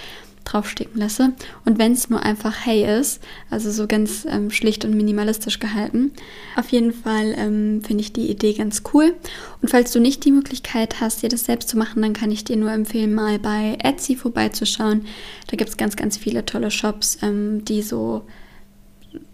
draufstecken 0.44 1.00
lasse. 1.00 1.32
Und 1.64 1.78
wenn 1.78 1.92
es 1.92 2.10
nur 2.10 2.22
einfach 2.22 2.64
Hey 2.64 3.00
ist, 3.00 3.20
also 3.50 3.70
so 3.70 3.86
ganz 3.86 4.24
ähm, 4.28 4.50
schlicht 4.50 4.84
und 4.84 4.94
minimalistisch 4.94 5.58
gehalten. 5.58 6.12
Auf 6.56 6.68
jeden 6.70 6.92
Fall 6.92 7.34
ähm, 7.36 7.82
finde 7.84 8.02
ich 8.02 8.12
die 8.12 8.30
Idee 8.30 8.52
ganz 8.52 8.82
cool. 8.92 9.14
Und 9.60 9.68
falls 9.68 9.92
du 9.92 10.00
nicht 10.00 10.24
die 10.24 10.32
Möglichkeit 10.32 11.00
hast, 11.00 11.22
dir 11.22 11.28
das 11.28 11.44
selbst 11.44 11.68
zu 11.68 11.78
machen, 11.78 12.02
dann 12.02 12.12
kann 12.12 12.30
ich 12.30 12.44
dir 12.44 12.56
nur 12.56 12.70
empfehlen, 12.70 13.14
mal 13.14 13.38
bei 13.38 13.76
Etsy 13.82 14.16
vorbeizuschauen. 14.16 15.06
Da 15.48 15.56
gibt 15.56 15.70
es 15.70 15.76
ganz, 15.76 15.96
ganz 15.96 16.16
viele 16.16 16.44
tolle 16.44 16.70
Shops, 16.70 17.18
ähm, 17.22 17.64
die 17.64 17.82
so 17.82 18.22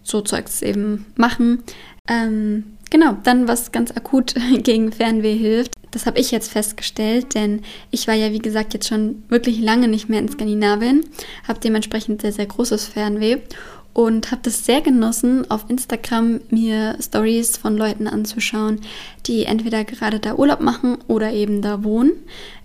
so 0.03 0.21
Zeugs 0.21 0.63
eben 0.63 1.07
machen. 1.17 1.63
Ähm, 2.09 2.65
genau, 2.91 3.17
dann 3.23 3.49
was 3.49 3.73
ganz 3.73 3.91
akut 3.93 4.35
gegen 4.63 4.93
Fernweh 4.93 5.37
hilft. 5.37 5.73
Das 5.91 6.07
habe 6.07 6.19
ich 6.19 6.31
jetzt 6.31 6.53
festgestellt, 6.53 7.35
denn 7.35 7.63
ich 7.91 8.09
war 8.09 8.15
ja, 8.15 8.33
wie 8.33 8.41
gesagt, 8.41 8.75
jetzt 8.75 8.89
schon 8.89 9.23
wirklich 9.29 9.59
lange 9.61 9.89
nicht 9.89 10.09
mehr 10.09 10.21
in 10.21 10.29
Skandinavien, 10.29 11.05
habe 11.47 11.61
dementsprechend 11.61 12.21
sehr, 12.21 12.33
sehr 12.33 12.47
großes 12.47 12.87
Fernweh. 12.87 13.39
Und 13.99 14.31
habe 14.31 14.43
das 14.45 14.65
sehr 14.65 14.81
genossen, 14.81 15.51
auf 15.51 15.65
Instagram 15.67 16.39
mir 16.51 16.97
Stories 17.01 17.57
von 17.57 17.77
Leuten 17.77 18.07
anzuschauen, 18.07 18.81
die 19.27 19.45
entweder 19.45 19.83
gerade 19.83 20.21
da 20.21 20.37
Urlaub 20.37 20.61
machen 20.61 20.99
oder 21.09 21.33
eben 21.33 21.63
da 21.63 21.83
wohnen. 21.83 22.13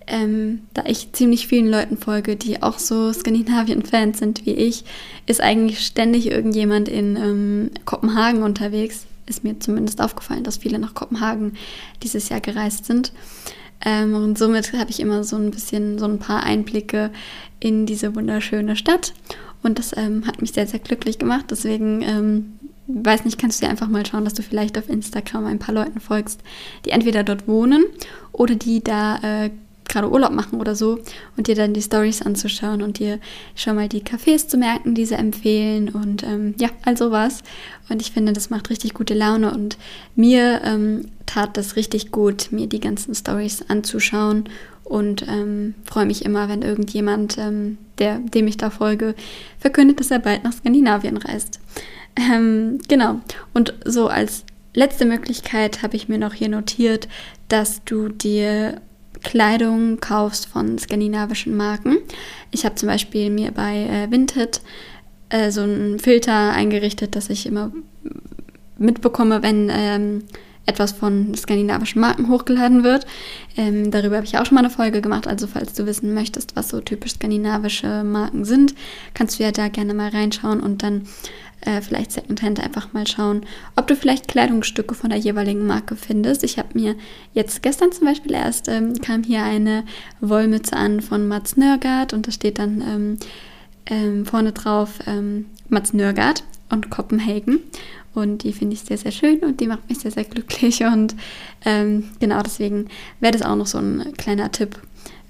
Ähm, 0.06 0.60
da 0.74 0.84
ich 0.86 1.10
ziemlich 1.10 1.48
vielen 1.48 1.66
Leuten 1.66 1.96
folge, 1.96 2.36
die 2.36 2.62
auch 2.62 2.78
so 2.78 3.12
Skandinavien-Fans 3.12 4.20
sind 4.20 4.46
wie 4.46 4.52
ich, 4.52 4.84
ist 5.26 5.40
eigentlich 5.40 5.84
ständig 5.84 6.30
irgendjemand 6.30 6.88
in 6.88 7.16
ähm, 7.16 7.70
Kopenhagen 7.84 8.44
unterwegs. 8.44 9.04
Ist 9.26 9.42
mir 9.42 9.58
zumindest 9.58 10.00
aufgefallen, 10.00 10.44
dass 10.44 10.58
viele 10.58 10.78
nach 10.78 10.94
Kopenhagen 10.94 11.54
dieses 12.04 12.28
Jahr 12.28 12.40
gereist 12.40 12.84
sind. 12.84 13.10
Ähm, 13.84 14.14
und 14.14 14.38
somit 14.38 14.72
habe 14.72 14.90
ich 14.90 15.00
immer 15.00 15.24
so 15.24 15.34
ein 15.34 15.50
bisschen, 15.50 15.98
so 15.98 16.04
ein 16.04 16.20
paar 16.20 16.44
Einblicke 16.44 17.10
in 17.58 17.86
diese 17.86 18.14
wunderschöne 18.14 18.76
Stadt. 18.76 19.14
Und 19.64 19.78
das 19.78 19.96
ähm, 19.96 20.26
hat 20.26 20.40
mich 20.40 20.52
sehr, 20.52 20.66
sehr 20.66 20.78
glücklich 20.78 21.18
gemacht. 21.18 21.46
Deswegen, 21.50 22.02
ähm, 22.02 22.52
weiß 22.86 23.24
nicht, 23.24 23.38
kannst 23.38 23.60
du 23.60 23.64
dir 23.64 23.70
einfach 23.70 23.88
mal 23.88 24.06
schauen, 24.06 24.24
dass 24.24 24.34
du 24.34 24.42
vielleicht 24.42 24.78
auf 24.78 24.88
Instagram 24.88 25.46
ein 25.46 25.58
paar 25.58 25.74
Leuten 25.74 26.00
folgst, 26.00 26.40
die 26.84 26.90
entweder 26.90 27.24
dort 27.24 27.48
wohnen 27.48 27.84
oder 28.32 28.54
die 28.54 28.84
da 28.84 29.44
äh, 29.44 29.50
gerade 29.88 30.10
Urlaub 30.10 30.32
machen 30.32 30.60
oder 30.60 30.74
so 30.74 30.98
und 31.36 31.46
dir 31.46 31.54
dann 31.54 31.72
die 31.72 31.82
Stories 31.82 32.22
anzuschauen 32.22 32.82
und 32.82 32.98
dir 32.98 33.20
schon 33.54 33.76
mal 33.76 33.88
die 33.88 34.02
Cafés 34.02 34.48
zu 34.48 34.56
merken, 34.56 34.94
die 34.94 35.06
sie 35.06 35.14
empfehlen 35.14 35.88
und 35.88 36.22
ähm, 36.24 36.54
ja, 36.58 36.68
also 36.84 37.10
was. 37.10 37.42
Und 37.88 38.02
ich 38.02 38.12
finde, 38.12 38.32
das 38.32 38.50
macht 38.50 38.70
richtig 38.70 38.94
gute 38.94 39.14
Laune 39.14 39.52
und 39.52 39.78
mir 40.16 40.60
ähm, 40.64 41.06
tat 41.26 41.56
das 41.56 41.76
richtig 41.76 42.10
gut, 42.10 42.48
mir 42.50 42.66
die 42.66 42.80
ganzen 42.80 43.14
Stories 43.14 43.64
anzuschauen 43.68 44.44
und 44.84 45.26
ähm, 45.28 45.74
freue 45.84 46.06
mich 46.06 46.24
immer, 46.24 46.48
wenn 46.48 46.62
irgendjemand, 46.62 47.38
ähm, 47.38 47.78
der, 47.98 48.18
dem 48.18 48.46
ich 48.46 48.56
da 48.56 48.70
folge, 48.70 49.14
verkündet, 49.58 50.00
dass 50.00 50.10
er 50.10 50.18
bald 50.18 50.44
nach 50.44 50.52
Skandinavien 50.52 51.16
reist. 51.16 51.60
Ähm, 52.16 52.78
genau. 52.88 53.20
Und 53.52 53.74
so 53.84 54.08
als 54.08 54.44
letzte 54.74 55.04
Möglichkeit 55.04 55.82
habe 55.82 55.96
ich 55.96 56.08
mir 56.08 56.18
noch 56.18 56.34
hier 56.34 56.48
notiert, 56.48 57.08
dass 57.48 57.84
du 57.84 58.08
dir 58.08 58.80
Kleidung 59.22 60.00
kaufst 60.00 60.46
von 60.46 60.78
skandinavischen 60.78 61.56
Marken. 61.56 61.98
Ich 62.50 62.64
habe 62.64 62.74
zum 62.74 62.88
Beispiel 62.88 63.30
mir 63.30 63.52
bei 63.52 63.84
äh, 63.84 64.10
Vinted 64.10 64.60
äh, 65.30 65.50
so 65.50 65.62
einen 65.62 65.98
Filter 65.98 66.52
eingerichtet, 66.52 67.16
dass 67.16 67.30
ich 67.30 67.46
immer 67.46 67.72
mitbekomme, 68.78 69.42
wenn 69.42 69.70
ähm, 69.72 70.24
etwas 70.66 70.92
von 70.92 71.34
skandinavischen 71.34 72.00
Marken 72.00 72.28
hochgeladen 72.28 72.84
wird. 72.84 73.06
Ähm, 73.56 73.90
darüber 73.90 74.16
habe 74.16 74.26
ich 74.26 74.38
auch 74.38 74.46
schon 74.46 74.54
mal 74.54 74.60
eine 74.60 74.70
Folge 74.70 75.00
gemacht. 75.00 75.26
Also 75.26 75.46
falls 75.46 75.74
du 75.74 75.86
wissen 75.86 76.14
möchtest, 76.14 76.56
was 76.56 76.68
so 76.68 76.80
typisch 76.80 77.12
skandinavische 77.12 78.04
Marken 78.04 78.44
sind, 78.44 78.74
kannst 79.14 79.38
du 79.38 79.44
ja 79.44 79.52
da 79.52 79.68
gerne 79.68 79.94
mal 79.94 80.08
reinschauen 80.10 80.60
und 80.60 80.82
dann 80.82 81.02
äh, 81.60 81.80
vielleicht 81.80 82.12
Secondhand 82.12 82.60
einfach 82.60 82.92
mal 82.92 83.06
schauen, 83.06 83.46
ob 83.76 83.86
du 83.86 83.96
vielleicht 83.96 84.28
Kleidungsstücke 84.28 84.94
von 84.94 85.10
der 85.10 85.18
jeweiligen 85.18 85.66
Marke 85.66 85.96
findest. 85.96 86.44
Ich 86.44 86.58
habe 86.58 86.68
mir 86.74 86.94
jetzt 87.32 87.62
gestern 87.62 87.92
zum 87.92 88.06
Beispiel 88.06 88.32
erst 88.32 88.68
ähm, 88.68 88.94
kam 89.00 89.22
hier 89.22 89.42
eine 89.42 89.84
Wollmütze 90.20 90.76
an 90.76 91.00
von 91.00 91.26
Mats 91.26 91.56
Nörgard 91.56 92.12
und 92.12 92.26
da 92.26 92.32
steht 92.32 92.58
dann 92.58 92.80
ähm, 92.82 93.16
ähm, 93.86 94.26
vorne 94.26 94.52
drauf 94.52 94.98
ähm, 95.06 95.46
Mats 95.68 95.92
Nörgard 95.92 96.44
und 96.70 96.90
Kopenhagen. 96.90 97.60
Und 98.14 98.44
die 98.44 98.52
finde 98.52 98.74
ich 98.74 98.82
sehr, 98.82 98.98
sehr 98.98 99.10
schön 99.10 99.40
und 99.40 99.60
die 99.60 99.66
macht 99.66 99.88
mich 99.88 99.98
sehr, 99.98 100.10
sehr 100.10 100.24
glücklich. 100.24 100.82
Und 100.84 101.16
ähm, 101.64 102.10
genau 102.20 102.42
deswegen 102.42 102.86
wäre 103.20 103.32
das 103.32 103.42
auch 103.42 103.56
noch 103.56 103.66
so 103.66 103.78
ein 103.78 104.14
kleiner 104.16 104.52
Tipp, 104.52 104.80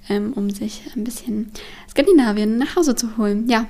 ähm, 0.08 0.34
um 0.34 0.50
sich 0.50 0.82
ein 0.94 1.04
bisschen 1.04 1.50
Skandinavien 1.90 2.58
nach 2.58 2.76
Hause 2.76 2.94
zu 2.94 3.16
holen. 3.16 3.48
Ja, 3.48 3.66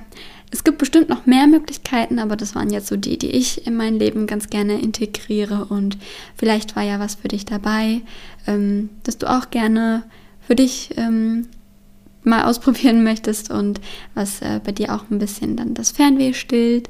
es 0.51 0.63
gibt 0.63 0.77
bestimmt 0.77 1.09
noch 1.09 1.25
mehr 1.25 1.47
Möglichkeiten, 1.47 2.19
aber 2.19 2.35
das 2.35 2.55
waren 2.55 2.69
jetzt 2.69 2.87
so 2.87 2.97
die, 2.97 3.17
die 3.17 3.31
ich 3.31 3.65
in 3.65 3.77
mein 3.77 3.99
Leben 3.99 4.27
ganz 4.27 4.49
gerne 4.49 4.81
integriere. 4.81 5.65
Und 5.65 5.97
vielleicht 6.35 6.75
war 6.75 6.83
ja 6.83 6.99
was 6.99 7.15
für 7.15 7.29
dich 7.29 7.45
dabei, 7.45 8.01
ähm, 8.47 8.89
dass 9.03 9.17
du 9.17 9.29
auch 9.29 9.49
gerne 9.49 10.03
für 10.45 10.55
dich 10.55 10.89
ähm, 10.97 11.47
mal 12.23 12.43
ausprobieren 12.43 13.03
möchtest 13.03 13.49
und 13.49 13.79
was 14.13 14.41
äh, 14.41 14.59
bei 14.63 14.71
dir 14.71 14.93
auch 14.93 15.09
ein 15.09 15.19
bisschen 15.19 15.55
dann 15.55 15.73
das 15.73 15.91
Fernweh 15.91 16.33
stillt 16.33 16.89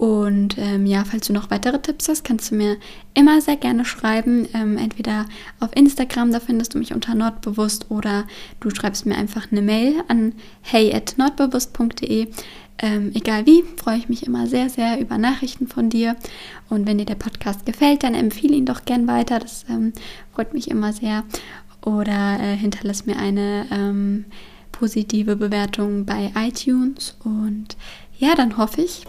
und 0.00 0.56
ähm, 0.56 0.86
ja, 0.86 1.04
falls 1.04 1.26
du 1.26 1.34
noch 1.34 1.50
weitere 1.50 1.78
Tipps 1.78 2.08
hast, 2.08 2.24
kannst 2.24 2.50
du 2.50 2.54
mir 2.54 2.78
immer 3.12 3.42
sehr 3.42 3.56
gerne 3.56 3.84
schreiben. 3.84 4.48
Ähm, 4.54 4.78
entweder 4.78 5.26
auf 5.60 5.76
Instagram, 5.76 6.32
da 6.32 6.40
findest 6.40 6.72
du 6.72 6.78
mich 6.78 6.94
unter 6.94 7.14
nordbewusst, 7.14 7.90
oder 7.90 8.24
du 8.60 8.70
schreibst 8.70 9.04
mir 9.04 9.14
einfach 9.14 9.52
eine 9.52 9.60
Mail 9.60 9.96
an 10.08 10.32
hey@nordbewusst.de. 10.62 12.28
Ähm, 12.78 13.10
egal 13.12 13.44
wie, 13.44 13.62
freue 13.76 13.98
ich 13.98 14.08
mich 14.08 14.24
immer 14.26 14.46
sehr, 14.46 14.70
sehr 14.70 14.98
über 14.98 15.18
Nachrichten 15.18 15.68
von 15.68 15.90
dir. 15.90 16.16
Und 16.70 16.86
wenn 16.86 16.96
dir 16.96 17.04
der 17.04 17.14
Podcast 17.16 17.66
gefällt, 17.66 18.02
dann 18.02 18.14
empfehle 18.14 18.56
ihn 18.56 18.64
doch 18.64 18.86
gern 18.86 19.06
weiter. 19.06 19.38
Das 19.38 19.66
ähm, 19.68 19.92
freut 20.32 20.54
mich 20.54 20.70
immer 20.70 20.94
sehr. 20.94 21.24
Oder 21.84 22.40
äh, 22.40 22.56
hinterlass 22.56 23.04
mir 23.04 23.18
eine 23.18 23.66
ähm, 23.70 24.24
positive 24.72 25.36
Bewertung 25.36 26.06
bei 26.06 26.32
iTunes. 26.34 27.18
Und 27.22 27.76
ja, 28.16 28.34
dann 28.34 28.56
hoffe 28.56 28.80
ich, 28.80 29.04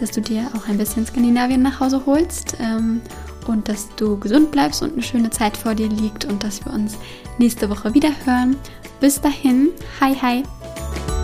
dass 0.00 0.10
du 0.10 0.20
dir 0.20 0.50
auch 0.56 0.68
ein 0.68 0.78
bisschen 0.78 1.06
Skandinavien 1.06 1.62
nach 1.62 1.80
Hause 1.80 2.02
holst 2.06 2.56
ähm, 2.60 3.00
und 3.46 3.68
dass 3.68 3.88
du 3.96 4.18
gesund 4.18 4.50
bleibst 4.50 4.82
und 4.82 4.92
eine 4.92 5.02
schöne 5.02 5.30
Zeit 5.30 5.56
vor 5.56 5.74
dir 5.74 5.88
liegt 5.88 6.24
und 6.24 6.42
dass 6.42 6.64
wir 6.64 6.72
uns 6.72 6.98
nächste 7.38 7.68
Woche 7.68 7.94
wieder 7.94 8.10
hören. 8.24 8.56
Bis 9.00 9.20
dahin, 9.20 9.70
hi 10.00 10.14
hi! 10.14 11.19